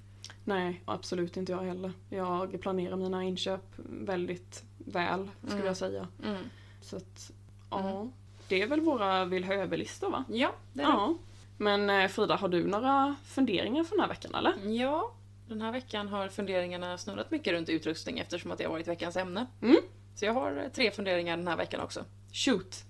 [0.43, 1.91] Nej, absolut inte jag heller.
[2.09, 5.65] Jag planerar mina inköp väldigt väl, skulle Mm.
[5.67, 6.07] jag säga.
[6.25, 6.43] Mm.
[6.81, 7.31] Så att,
[7.69, 7.89] ja.
[7.89, 8.11] Mm.
[8.47, 9.43] Det är väl våra vill
[9.77, 10.23] listor va?
[10.29, 10.91] Ja, det är det.
[10.93, 11.15] Ja.
[11.57, 14.53] Men eh, Frida, har du några funderingar för den här veckan eller?
[14.71, 15.11] Ja,
[15.49, 19.17] den här veckan har funderingarna snurrat mycket runt utrustning eftersom att det har varit veckans
[19.17, 19.47] ämne.
[19.61, 19.77] Mm.
[20.15, 22.05] Så jag har tre funderingar den här veckan också.
[22.33, 22.85] Shoot!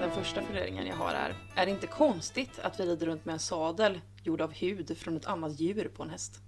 [0.00, 3.32] Den första funderingen jag har är, är det inte konstigt att vi rider runt med
[3.32, 6.40] en sadel gjord av hud från ett annat djur på en häst?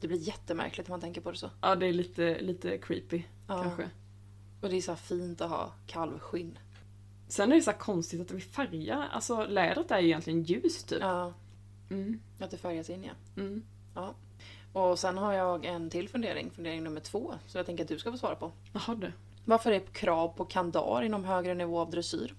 [0.00, 1.50] Det blir jättemärkligt om man tänker på det så.
[1.60, 3.62] Ja, det är lite, lite creepy Ja.
[3.62, 3.90] kanske.
[4.62, 6.58] Och det är så fint att ha kalvskinn.
[7.32, 10.98] Sen är det så konstigt att vi färgar, alltså lädret är ju egentligen ljust typ.
[11.00, 11.32] Ja,
[11.90, 12.20] Mm.
[12.40, 13.42] att det färgas in ja.
[13.42, 13.62] Mm.
[13.94, 14.14] ja.
[14.72, 17.98] Och sen har jag en till fundering, fundering nummer två, som jag tänker att du
[17.98, 18.52] ska få svara på.
[18.72, 19.12] Jaha du.
[19.44, 22.34] Varför är det krav på kandar inom högre nivå av dressyr?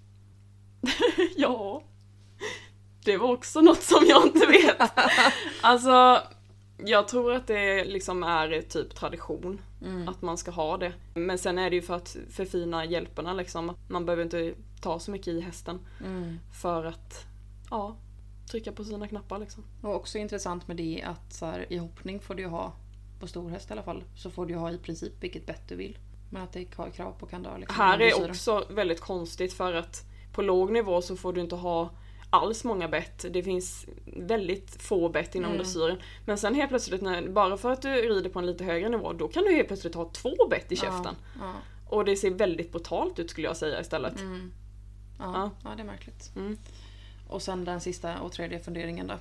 [1.36, 1.84] Ja.
[3.06, 4.92] Det var också något som jag inte vet.
[5.62, 6.22] Alltså,
[6.78, 9.62] jag tror att det liksom är typ tradition.
[10.08, 10.94] Att man ska ha det.
[11.14, 13.76] Men sen är det ju för att förfina hjälperna liksom.
[13.88, 15.80] Man behöver inte ta så mycket i hästen.
[16.62, 17.26] För att,
[17.70, 17.96] ja,
[18.52, 19.64] trycka på sina knappar liksom.
[19.82, 22.74] Och också intressant med det att så här, i hoppning får du ha,
[23.20, 25.76] på stor häst i alla fall, så får du ha i princip vilket bett du
[25.76, 25.98] vill.
[26.30, 27.58] Men att det är krav på kandar.
[27.58, 31.56] Liksom, Här är också väldigt konstigt för att på låg nivå så får du inte
[31.56, 31.90] ha
[32.30, 33.26] alls många bett.
[33.34, 35.98] Det finns väldigt få bett inom dressyren.
[36.26, 39.14] Men sen helt plötsligt, när, bara för att du rider på en lite högre nivå,
[39.14, 41.16] då kan du helt plötsligt ha två bett i käften.
[41.40, 41.54] Ja,
[41.86, 44.14] Och det ser väldigt brutalt ut skulle jag säga istället.
[44.18, 44.24] ja,
[45.24, 45.52] Ja.
[45.64, 46.32] ja, det är märkligt.
[46.36, 46.58] Mm.
[47.28, 49.20] Och sen den sista och tredje funderingen då.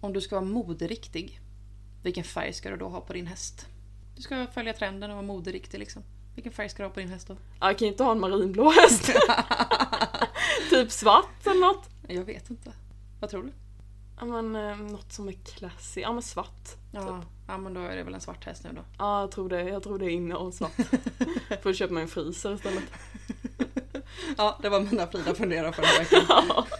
[0.00, 1.40] Om du ska vara moderiktig,
[2.02, 3.66] vilken färg ska du då ha på din häst?
[4.16, 6.02] Du ska följa trenden och vara moderiktig liksom.
[6.34, 7.36] Vilken färg ska du ha på din häst då?
[7.60, 9.04] Jag kan inte ha en marinblå häst.
[10.70, 11.88] typ svart eller något.
[12.08, 12.72] Jag vet inte.
[13.20, 13.52] Vad tror du?
[14.20, 16.00] Ja men eh, något som är classy.
[16.00, 16.76] Ja men svart.
[16.92, 17.28] Ja, Typ.
[17.46, 18.82] ja men då är det väl en svart häst nu då.
[18.98, 19.62] Ja jag tror det.
[19.62, 20.72] Jag tror det är inne och svart.
[21.62, 22.84] Får köpa mig en freezer istället.
[24.36, 26.64] Ja, det var mina Frida funderar för den här veckan.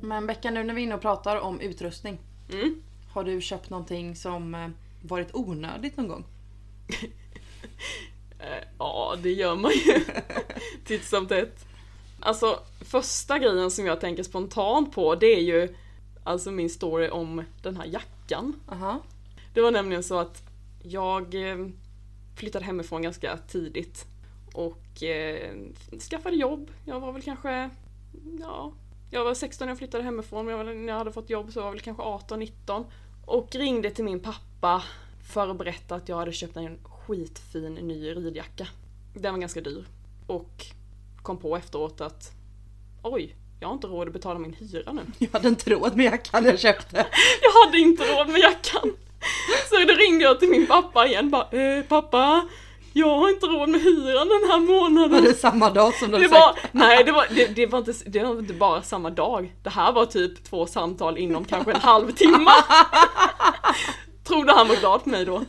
[0.00, 2.18] Men Becka, nu när vi är inne och pratar om utrustning.
[2.52, 2.82] Mm.
[3.12, 4.68] Har du köpt någonting som eh,
[5.02, 6.24] varit onödigt någon gång?
[8.38, 10.04] Eh, Ja, det gör man ju.
[10.84, 11.64] Titt som tätt.
[12.20, 15.74] Alltså, första grejen som jag tänker spontant på det är ju
[16.24, 18.60] alltså min story om den här jackan.
[18.68, 19.00] Aha.
[19.54, 20.42] Det var nämligen så att
[20.82, 21.66] jag eh,
[22.36, 24.06] flyttade hemifrån ganska tidigt
[24.54, 25.54] och eh,
[26.10, 26.70] skaffade jobb.
[26.84, 27.70] Jag var väl kanske,
[28.40, 28.72] ja,
[29.10, 31.52] jag var 16 när jag flyttade hemifrån, men jag var, när jag hade fått jobb
[31.52, 32.84] så var jag väl kanske 18-19.
[33.26, 34.84] Och ringde till min pappa
[35.32, 38.68] för att berätta att jag hade köpt en skitfin ny ridjacka.
[39.14, 39.84] Den var ganska dyr.
[40.26, 40.66] Och
[41.22, 42.32] kom på efteråt att
[43.02, 45.02] oj, jag har inte råd att betala min hyra nu.
[45.18, 46.96] Jag hade inte råd med jackan jag köpte.
[47.42, 48.96] Jag hade inte råd med jackan.
[49.68, 52.48] Så då ringde jag till min pappa igen bara eh, pappa,
[52.92, 55.24] jag har inte råd med hyran den här Var månaden.
[55.24, 56.68] det samma dag som du Det hade var, sagt?
[56.72, 59.52] nej det var, det, det, var inte, det var inte bara samma dag.
[59.62, 62.50] Det här var typ två samtal inom kanske en halvtimme.
[64.24, 65.42] Trodde han var glad för mig då.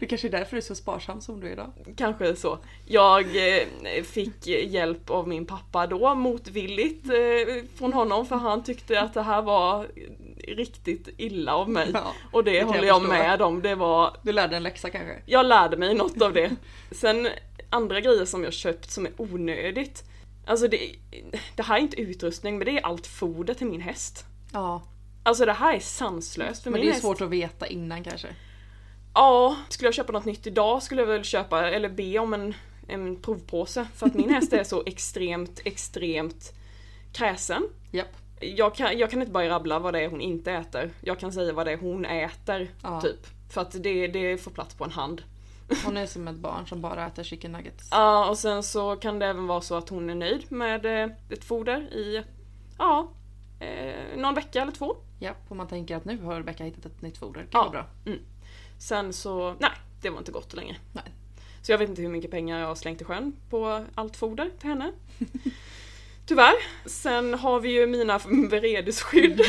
[0.00, 1.72] Det kanske är därför du är så sparsam som du är idag.
[1.96, 2.58] Kanske så.
[2.86, 9.00] Jag eh, fick hjälp av min pappa då, motvilligt eh, från honom för han tyckte
[9.00, 9.86] att det här var
[10.48, 11.90] riktigt illa av mig.
[11.94, 13.62] Ja, Och det, kan håller jag jag med om.
[13.62, 15.22] Det var, Du lärde en läxa kanske?
[15.26, 16.50] jag lärde mig något av det.
[16.90, 17.28] Sen
[17.70, 20.04] andra grejer som jag köpt som är onödigt.
[20.46, 20.94] Alltså det,
[21.56, 24.24] det här är inte utrustning men det är allt foder till min häst.
[24.52, 24.82] Ja.
[25.22, 27.02] Alltså det här är sanslöst för Men min det är häst.
[27.02, 28.28] svårt att veta innan kanske.
[29.14, 32.54] Ja, skulle jag köpa något nytt idag skulle jag väl köpa, eller be om en,
[32.88, 33.86] en provpåse.
[33.96, 36.52] För att min häst är så extremt, extremt
[37.12, 37.62] kräsen.
[37.92, 38.16] Japp.
[38.56, 40.90] Jag kan, jag kan inte bara rabbla vad det är hon inte äter.
[41.00, 43.00] Jag kan säga vad det är hon äter, Ja.
[43.00, 43.26] typ.
[43.50, 45.22] För att det, det får plats på en hand.
[45.84, 47.88] Hon är som ett barn som bara äter chicken nuggets.
[47.90, 51.10] Ja, och sen så kan det även vara så att hon är nöjd med eh,
[51.30, 52.22] ett foder i,
[52.78, 53.08] ja,
[53.60, 54.96] eh, någon vecka eller två.
[55.20, 57.40] Japp, och man tänker att nu har Rebecka hittat ett nytt foder.
[57.40, 57.64] Det Ja.
[57.64, 57.86] var bra.
[58.78, 59.70] Sen så, nej,
[60.02, 60.76] det var inte gott längre.
[60.92, 61.04] Nej.
[61.62, 64.50] Så jag vet inte hur mycket pengar jag har slängt i sjön på allt foder
[64.60, 64.92] till henne.
[66.26, 66.54] Tyvärr.
[66.86, 68.20] Sen har vi ju mina
[68.50, 69.40] beredesskydd.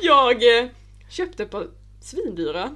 [0.00, 0.68] jag eh,
[1.08, 1.66] köpte på
[2.00, 2.70] svindyra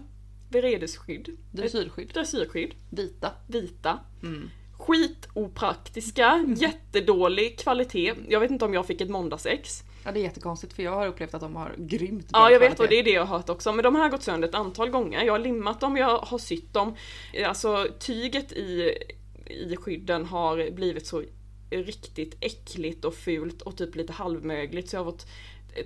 [0.48, 1.38] beredesskydd.
[1.50, 2.10] Dressyrskydd.
[2.14, 2.74] Dressyrskydd.
[2.90, 3.30] Vita.
[3.46, 3.98] Vita.
[4.22, 4.50] Mm.
[4.78, 8.14] Skitopraktiska, jättedålig kvalitet.
[8.28, 9.82] Jag vet inte om jag fick ett måndagsex.
[10.04, 12.60] Ja det är jättekonstigt för jag har upplevt att de har grymt bra Ja jag
[12.60, 13.72] vet och det är det jag har hört också.
[13.72, 15.24] Men de här har gått sönder ett antal gånger.
[15.24, 16.96] Jag har limmat dem, jag har sytt dem.
[17.46, 18.94] Alltså tyget i,
[19.46, 21.22] i skydden har blivit så
[21.83, 25.27] riktigt äckligt och fult och typ lite halvmögligt så jag har fått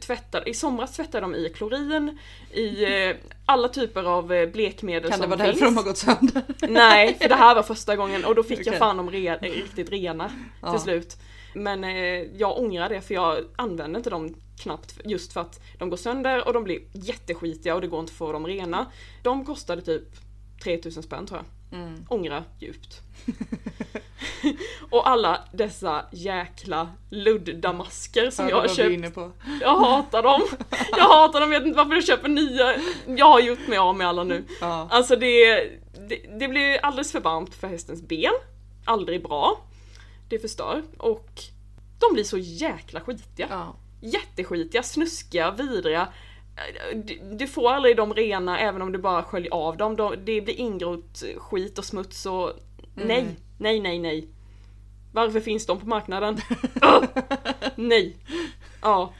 [0.00, 2.18] tvätta, i somras tvättade de i klorin,
[2.52, 3.16] i eh,
[3.46, 5.50] alla typer av eh, blekmedel Kan det som vara finns.
[5.60, 6.42] därför de har gått sönder?
[6.68, 8.78] Nej, för det här var första gången och då fick jag Okej.
[8.78, 10.30] fan dem re- riktigt rena
[10.62, 10.72] Ja.
[10.72, 11.16] till slut.
[11.54, 11.90] Men eh,
[12.36, 16.46] jag ångrar det för jag använder inte dem knappt just för att de går sönder
[16.46, 18.86] och de blir jätteskitiga och det går inte att få dem rena.
[19.22, 20.04] De kostade typ
[20.64, 21.80] 3000 spänn tror jag.
[21.80, 22.04] Mm.
[22.08, 23.00] Ångra djupt.
[24.90, 28.90] och alla dessa jäkla ludddamasker som jag har köpt.
[28.90, 29.32] inne på.
[29.60, 30.42] Jag hatar dem.
[30.90, 32.74] Jag hatar dem, vet inte varför jag köper nya.
[33.06, 34.44] Jag har gjort mig av med alla nu.
[34.60, 34.88] Ja.
[34.90, 35.54] Alltså det,
[36.08, 38.32] det, det blir alldeles för varmt för hästens ben.
[38.84, 39.60] aldrig bra.
[40.28, 40.82] Det förstör.
[40.98, 41.42] Och
[41.98, 43.46] de blir så jäkla skitiga.
[43.50, 43.76] Ja.
[44.00, 46.08] Jätteskitiga, snuskiga, vidriga.
[46.94, 49.96] Du, du får aldrig de rena även om du bara sköljer av dem.
[49.96, 52.52] De, det blir ingrott skit och smuts och
[52.94, 53.26] nej,
[53.58, 54.28] nej, nej, nej.
[55.12, 56.40] Varför finns de på marknaden?
[56.82, 57.08] Ugh!
[57.76, 58.16] nej.
[58.82, 59.12] Ja.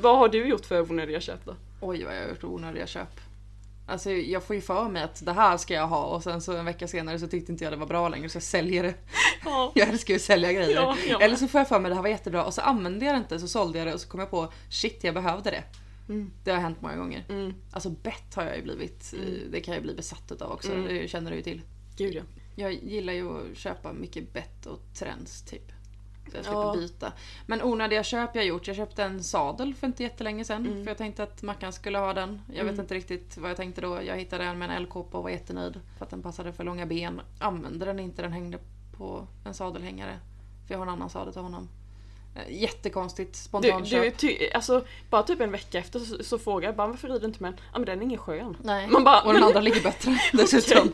[0.00, 1.56] Vad har du gjort för onödiga köp då?
[1.80, 3.20] Oj vad jag har gjort onödiga köp.
[3.86, 6.56] Alltså jag får ju för mig att det här ska jag ha och sen så
[6.56, 8.94] en vecka senare så tyckte inte jag det var bra längre så jag säljer det.
[9.44, 9.72] Ja.
[9.74, 10.74] Jag älskar ju att sälja grejer.
[10.74, 11.22] Ja, med.
[11.22, 13.14] Eller så får jag för mig att det här var jättebra och så använde jag
[13.14, 15.64] det inte så sålde jag det och så kom jag på shit jag behövde det.
[16.44, 17.24] Det har hänt många gånger.
[17.28, 17.54] Mm.
[17.70, 20.72] Alltså bett har jag ju blivit, eh, det kan jag bli besatt utav också.
[20.72, 20.84] Mm.
[20.84, 21.60] Det känner du ju till.
[21.96, 22.22] Gud ja.
[22.54, 25.72] Jag gillar ju att köpa mycket bett och trends typ.
[26.30, 26.74] Så jag slipper Ja.
[26.76, 27.12] byta.
[27.46, 28.66] Men onödiga köp jag gjort.
[28.66, 30.66] Jag köpte en sadel för inte jättelänge sedan.
[30.66, 30.84] Mm.
[30.84, 32.40] För jag tänkte att Mackan skulle ha den.
[32.54, 34.02] Jag vet inte riktigt vad jag tänkte då.
[34.02, 35.80] Jag hittade en med en L-kåpa och var jättenöjd.
[35.98, 37.20] För att den passade för långa ben.
[37.38, 38.58] Använde den inte, den hängde
[38.96, 40.18] på en sadelhängare.
[40.66, 41.68] För jag har en annan sadel till honom.
[42.34, 46.68] Eh, Jättekonstigt Du, spontant du, ty, alltså, bara typ en vecka efter så, så frågar
[46.68, 47.60] jag bara varför rider du inte med den?
[47.72, 48.56] Ja men den är ingen skön.
[48.62, 48.88] Nej.
[48.88, 50.92] Man bara, och den andra ligger bättre dessutom.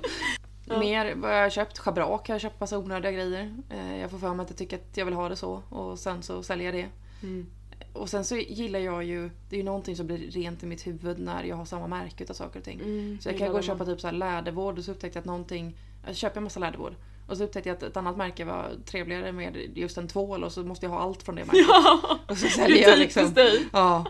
[0.71, 0.79] Ja.
[0.79, 1.79] Mer vad jag har köpt.
[1.79, 3.55] Schabrak har jag köpt massa onödiga grejer.
[3.71, 5.62] Eh, Jag får för mig att jag tycker att jag vill ha det så.
[5.68, 6.89] Och sen så säljer jag det.
[7.27, 7.47] Mm.
[7.93, 10.87] Och sen så gillar jag ju, det är ju någonting som blir rent i mitt
[10.87, 12.81] huvud när jag har samma märke utav saker och ting.
[12.81, 15.21] Mm, Så jag kan gå och köpa typ så här lädervård och så upptäckte jag
[15.21, 16.95] att någonting, jag köper en massa lädervård.
[17.27, 20.53] Och så upptäckte jag att ett annat märke var trevligare med just en tvål och
[20.53, 21.66] så måste jag ha allt från det märket.
[21.68, 22.18] Ja!
[22.29, 23.35] Och så säljer jag liksom.
[23.35, 23.66] dig.
[23.73, 24.05] Ja.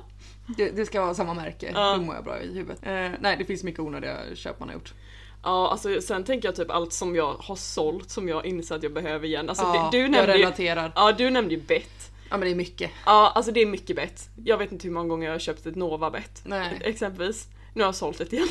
[0.57, 1.97] Det, det ska vara samma märke, Ja.
[1.97, 2.79] då mår jag bra i huvudet.
[2.83, 4.95] Eh, nej det finns mycket onödiga köp man har gjort.
[5.43, 8.83] Ja, alltså sen tänker jag typ allt som jag har sålt som jag inser att
[8.83, 9.49] jag behöver igen.
[9.49, 10.93] Alltså ja, det, du jag nämnde ju, relaterar.
[10.95, 12.11] Ja, du nämnde ju bett.
[12.31, 12.91] Ja men det är mycket.
[13.07, 14.29] Ja, alltså det är mycket bett.
[14.45, 16.43] Jag vet inte hur många gånger jag har köpt ett Nova-bett.
[16.81, 17.47] Exempelvis.
[17.75, 18.49] Nu har jag sålt det igen.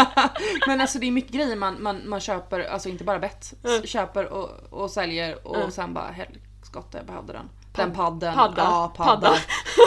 [0.66, 3.54] Men alltså det är mycket grejer man, man, man köper, alltså inte bara bett.
[3.64, 3.82] Mm.
[3.86, 5.70] Köper och, och säljer och Mm.
[5.70, 7.48] sen bara helskotta jag behövde den.
[7.72, 8.34] Pad- Den padden.
[8.34, 8.64] paddar.
[8.64, 9.14] Ja, paddar.
[9.16, 9.38] Paddar.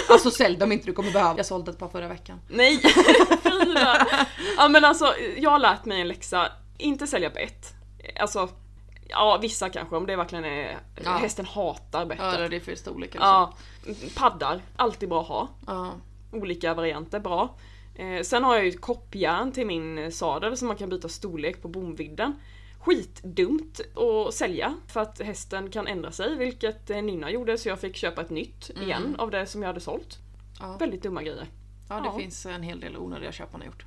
[0.09, 1.37] Alltså sälj dem inte, du kommer behöva.
[1.37, 2.39] Jag sålde ett par förra veckan.
[2.47, 2.81] Nej!
[4.57, 6.51] Ja men alltså, jag har lärt mig en läxa.
[6.77, 7.73] Inte sälja bett.
[8.19, 8.49] Alltså,
[9.09, 11.11] ja vissa kanske om det verkligen är Ja.
[11.11, 12.39] hästen hatar bettet.
[12.39, 13.31] Ja, det är för storlek eller så.
[13.31, 13.53] Ja,
[14.15, 15.49] paddar, alltid bra att ha.
[15.67, 15.91] Ja.
[16.31, 17.55] Olika varianter, bra.
[17.95, 21.67] Eh, sen har jag ju koppjärn till min sadel så man kan byta storlek på
[21.67, 22.33] bomvidden.
[22.79, 27.79] Skitdumt att sälja för att hästen kan ändra sig, vilket eh, Nina gjorde så jag
[27.79, 30.17] fick köpa ett nytt igen av det som jag hade sålt.
[30.59, 30.77] Ja.
[30.79, 31.47] Väldigt dumma grejer.
[31.95, 32.17] Ja, det Ja.
[32.17, 33.85] finns en hel del onödiga köp man har gjort.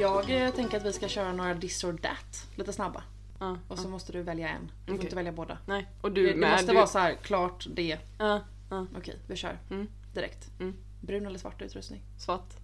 [0.00, 3.02] Jag eh, tänker att vi ska köra några this or that, lite snabba.
[3.38, 4.70] Ja, Och så måste du välja en.
[4.86, 5.58] Du får inte välja båda.
[5.66, 6.74] Nej, och du Det, det måste du...
[6.74, 7.98] vara så här klart det.
[8.18, 8.40] Ja,
[8.70, 9.58] ja, Okej, vi kör.
[9.70, 9.88] Mm.
[10.14, 10.50] Direkt.
[10.60, 10.74] Mm.
[11.00, 12.02] Brun eller svart utrustning?
[12.18, 12.54] svart.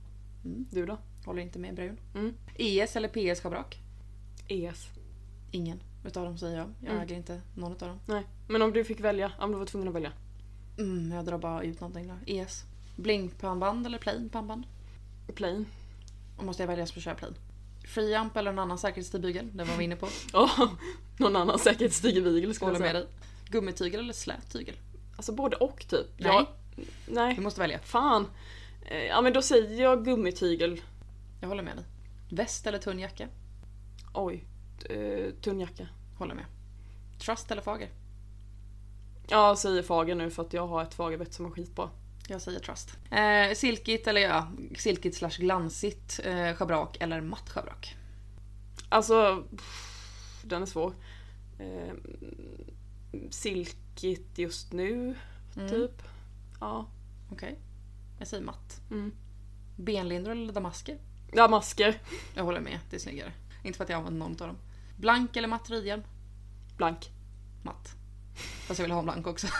[0.45, 0.66] Mm.
[0.70, 0.99] Du då?
[1.24, 1.99] Håller inte med brun.
[2.14, 2.34] Mm.
[2.59, 3.78] ES eller PS schabrak?
[4.49, 4.89] ES.
[5.51, 6.66] Ingen utav dem säger jag.
[6.80, 7.03] Jag Mm.
[7.03, 7.99] äger inte någon utav dem.
[8.07, 10.12] Nej, men om du fick välja, om du var tvungen att välja.
[10.78, 12.32] Mm, jag drar bara ut någonting då.
[12.32, 12.64] ES.
[12.96, 14.66] Blinkpannband eller plain pannband?
[15.34, 15.66] Plain.
[16.36, 17.34] Och måste jag välja så kör jag plain.
[17.86, 19.50] Freeamp eller en annan säkerhetstygel?
[19.56, 20.08] Det var vi inne på.
[20.32, 20.70] Oh,
[21.18, 23.00] någon annan säkerhetsstigebigel skulle jag med säga.
[23.00, 23.08] dig.
[23.48, 24.74] Gummitygel eller slät tygel?
[25.16, 26.06] Alltså både och typ.
[26.16, 26.32] Nej.
[26.32, 26.46] Jag,
[27.06, 27.34] nej.
[27.34, 27.78] Du måste välja.
[27.78, 28.26] Fan.
[28.82, 30.80] Eh, Ja men då säger jag gummitygel.
[31.40, 31.84] Jag håller med dig.
[32.30, 33.28] Väst eller tunn jacka?
[34.14, 34.44] Oj.
[34.90, 35.88] Eh, tunn jacka.
[36.18, 36.44] Håller med.
[37.18, 37.88] Trust eller fager?
[39.28, 41.90] Jag säger fager nu för att jag har ett fagerbett som är skitbra.
[42.28, 42.96] Jag säger trust.
[43.10, 47.96] Eh, silkigt eller ja, silkigt slash glansigt eh, schabrak eller matt schabrak?
[48.88, 50.92] Alltså, pff, den är svår.
[51.58, 51.94] Eh,
[53.30, 55.14] silkigt just nu,
[55.56, 55.68] Mm.
[55.68, 56.02] typ.
[56.60, 56.86] Ja.
[57.32, 57.58] Okej.
[58.18, 58.80] Jag säger matt.
[58.90, 59.12] Mm.
[59.76, 60.98] Benlindor eller damasker?
[61.32, 62.00] Ja, masker.
[62.34, 63.32] Jag håller med, det är snyggare.
[63.64, 64.56] Inte för att jag använder någon av dem.
[64.96, 66.02] Blank eller matt ridhjälm?
[66.76, 67.10] Blank.
[67.62, 67.94] Matt.
[68.66, 69.47] Fast jag vill ha en blank också.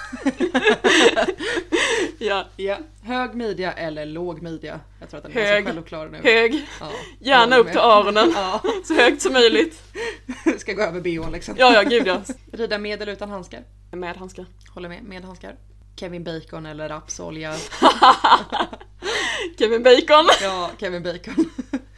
[2.18, 2.47] Ja.
[2.57, 2.79] Ja.
[3.03, 4.81] Hög midja eller låg midja?
[5.01, 5.64] Jag tror att den är Hög.
[5.64, 6.20] ganska självkllar nu.
[6.22, 6.55] Hög.
[6.81, 8.33] Ja, jag Gärna upp till öronen.
[8.35, 9.83] Ja, Så högt som möjligt.
[10.59, 11.55] ska gå över bhn liksom.
[11.59, 12.20] Ja, ja, gud ja.
[12.53, 13.62] Rida med eller utan handskar?
[13.93, 14.47] Med handskar.
[14.74, 15.57] Håller med, med handskar.
[15.97, 17.55] Kevin Bacon eller rapsolja?
[19.59, 20.29] Kevin Bacon.
[20.43, 21.51] Ja, Kevin Bacon.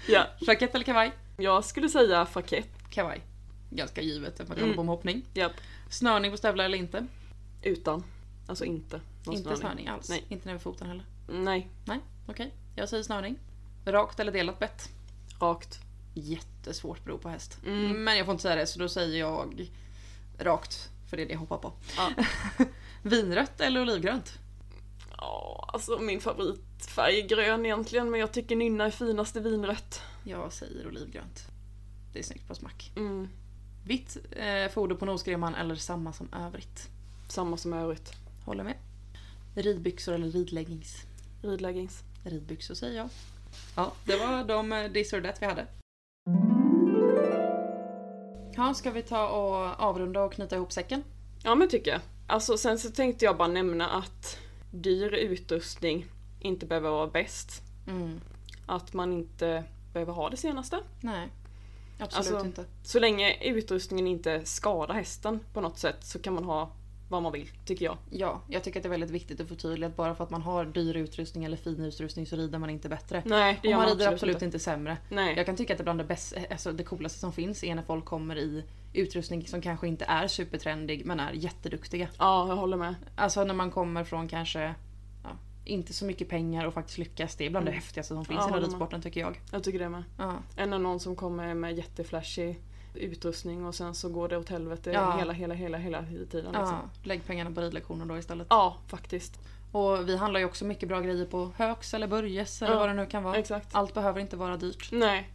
[0.07, 0.27] Ja.
[0.41, 1.13] Jackett eller kavaj?
[1.37, 2.69] Jag skulle säga fakett.
[2.91, 3.21] Kavaj.
[3.71, 4.69] Ganska givet att man kan Mm.
[4.69, 5.23] hålla på med hoppning.
[5.35, 5.53] Japp.
[5.89, 7.07] Snörning på stövlar eller inte?
[7.63, 8.05] Utan.
[8.47, 9.01] Alltså inte.
[9.25, 10.09] någon inte snörning alls.
[10.09, 10.25] Nej.
[10.29, 11.05] Inte ner foten heller.
[11.29, 11.69] Nej.
[11.85, 12.55] Nej, okej.
[12.75, 13.39] Jag säger snörning.
[13.85, 14.89] Rakt eller delat bett?
[15.41, 15.81] Rakt.
[16.15, 17.59] Jättesvårt beror på häst.
[17.67, 18.05] Mm.
[18.05, 19.71] Men jag får inte säga det så då säger jag
[20.39, 20.91] rakt.
[21.07, 21.73] För det är det jag hoppar på.
[21.97, 22.11] Ja.
[23.03, 24.39] Vinrött eller olivgrönt?
[25.17, 30.03] Ja, alltså min favoritfärg är grön egentligen men jag tycker nynna är finast i vinrött.
[30.25, 31.47] Jag säger olivgrönt.
[32.13, 32.93] Det är snyggt på smack.
[32.97, 33.29] Mm.
[33.85, 36.89] Vitt eh, foder på nosgrimman eller samma som övrigt.
[37.29, 38.13] Samma som övrigt.
[38.45, 38.75] Håller med.
[39.55, 41.03] Ridbyxor eller ridleggings?
[41.43, 42.03] Ridleggings.
[42.25, 43.09] Ridbyxor säger jag.
[43.77, 45.67] Ja, det var de this or that vi hade.
[48.57, 51.05] Ja, ska vi ta och avrunda och knyta ihop säcken?
[51.45, 52.01] Ja men tycker jag.
[52.27, 54.39] Alltså sen så tänkte jag bara nämna att
[54.71, 56.07] dyr utrustning
[56.41, 57.63] inte behöver vara bäst.
[57.87, 58.21] Mm.
[58.67, 60.81] Att man inte behöver ha det senaste.
[61.01, 61.29] Nej,
[61.99, 62.65] absolut Alltså- inte.
[62.83, 66.71] Så länge utrustningen inte skadar hästen på något sätt så kan man ha
[67.11, 67.97] vad man vill, tycker jag.
[68.11, 70.43] Ja, jag tycker att det är väldigt viktigt att förtydliga att bara för att man
[70.43, 73.23] har dyr utrustning eller fin utrustning så rider man inte bättre.
[73.27, 74.45] Nej, det Och gör man man rider absolut, absolut inte.
[74.45, 74.97] inte sämre.
[75.09, 75.35] Nej.
[75.37, 77.83] Jag kan tycka att det bland det, bäst, alltså det coolaste som finns är när
[77.83, 82.09] folk kommer i utrustning som kanske inte är supertrendig men är jätteduktiga.
[82.19, 82.95] Ja, jag håller med.
[83.17, 84.75] Alltså när man kommer från kanske
[85.69, 87.37] inte så mycket pengar och faktiskt lyckas.
[87.37, 87.81] Det är bland det Mm.
[87.83, 89.41] häftigaste som finns Ja, i ridsporten tycker jag.
[89.53, 90.05] Jag tycker det med.
[90.19, 90.33] Ja.
[90.57, 92.61] Än när någon som kommer med jätteflashig
[92.95, 95.17] utrustning och sen så går det åt helvete Ja.
[95.19, 96.53] hela, hela, hela, hela tiden.
[96.53, 96.65] Liksom.
[96.67, 98.47] Ja, lägg pengarna på ridlektioner då istället.
[98.51, 99.41] ja, faktiskt.
[99.73, 102.89] Och vi handlar ju också mycket bra grejer på Högs eller Börjes eller Ja, vad
[102.89, 103.37] det nu kan vara.
[103.37, 103.75] Exakt.
[103.75, 104.89] Allt behöver inte vara dyrt.
[104.93, 105.31] Nej.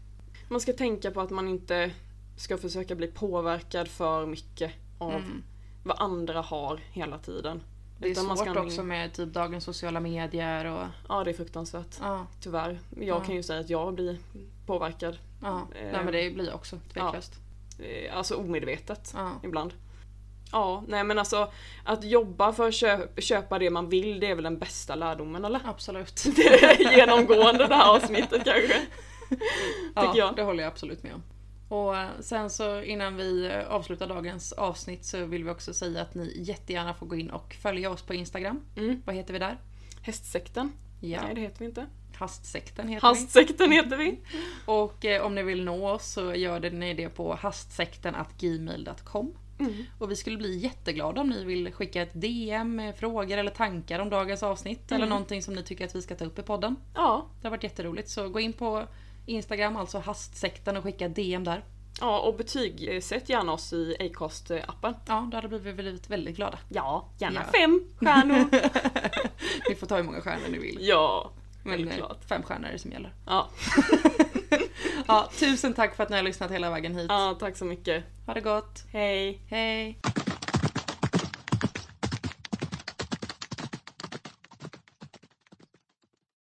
[0.49, 1.91] Man ska tänka på att man inte
[2.37, 5.43] ska försöka bli påverkad för mycket av Mm.
[5.83, 7.61] vad andra har hela tiden.
[8.03, 11.97] Det är svårt ska- också med typ dagens sociala medier och Ja, det är fruktansvärt.
[12.01, 12.79] ja, Tyvärr.
[12.99, 13.19] Jag Ja.
[13.19, 14.17] kan ju säga att jag blir
[14.65, 15.17] påverkad.
[15.41, 15.61] ja.
[15.75, 17.33] Eh, Nej men det blir jag också tveklöst.
[17.79, 19.31] eh, Alltså omedvetet Ja.
[19.43, 19.73] ibland.
[20.51, 21.51] Ja, nej men alltså
[21.83, 25.45] att jobba för att köpa, köpa det man vill, det är väl den bästa lärdomen
[25.45, 25.59] eller?
[25.65, 26.23] Absolut.
[26.35, 28.81] Det är genomgående det här avsnittet kanske.
[29.95, 30.35] ja, jag.
[30.35, 31.23] det håller jag absolut med om.
[31.73, 36.01] Och eh, sen så innan vi eh, avslutar dagens avsnitt så vill vi också säga
[36.01, 38.61] att ni jättegärna får gå in och följa oss på Instagram.
[38.75, 39.01] Mm.
[39.05, 39.57] Vad heter vi där?
[40.01, 40.71] Hästsekten?
[40.99, 41.85] Ja, Nej det heter vi inte.
[42.15, 43.17] Hastsekten heter vi.
[43.19, 44.19] Hastsekten heter vi.
[44.65, 49.33] Och eh, om ni vill nå oss så gör ni det på hastsekten.gmail.com.
[49.59, 49.83] Mm.
[49.99, 53.99] Och vi skulle bli jätteglada om ni vill skicka ett DM med frågor eller tankar
[53.99, 54.91] om dagens avsnitt.
[54.91, 55.09] Eller Mm.
[55.09, 56.75] någonting som ni tycker att vi ska ta upp i podden.
[56.95, 58.09] Ja, Det har varit jätteroligt.
[58.09, 58.83] Så gå in på
[59.25, 61.63] Instagram, alltså hastsekten och skicka DM där.
[61.99, 64.93] ja och betygsätt gärna oss i Acast-appen.
[65.07, 66.57] Ja, då hade vi blivit väldigt glada.
[66.69, 67.51] Ja, gärna Ja.
[67.59, 68.49] fem stjärnor.
[69.69, 70.77] Ni får ta hur många stjärnor ni vill.
[70.81, 71.31] ja,
[71.63, 72.23] Men eh, klart.
[72.29, 73.13] fem stjärnor är det som gäller.
[73.25, 73.49] Ja.
[75.07, 77.05] Ja, tusen tack för att ni har lyssnat hela vägen hit.
[77.09, 78.03] ja, tack så mycket.
[78.25, 78.83] Ha det gott.
[78.91, 79.41] Hej.
[79.47, 79.99] Hej!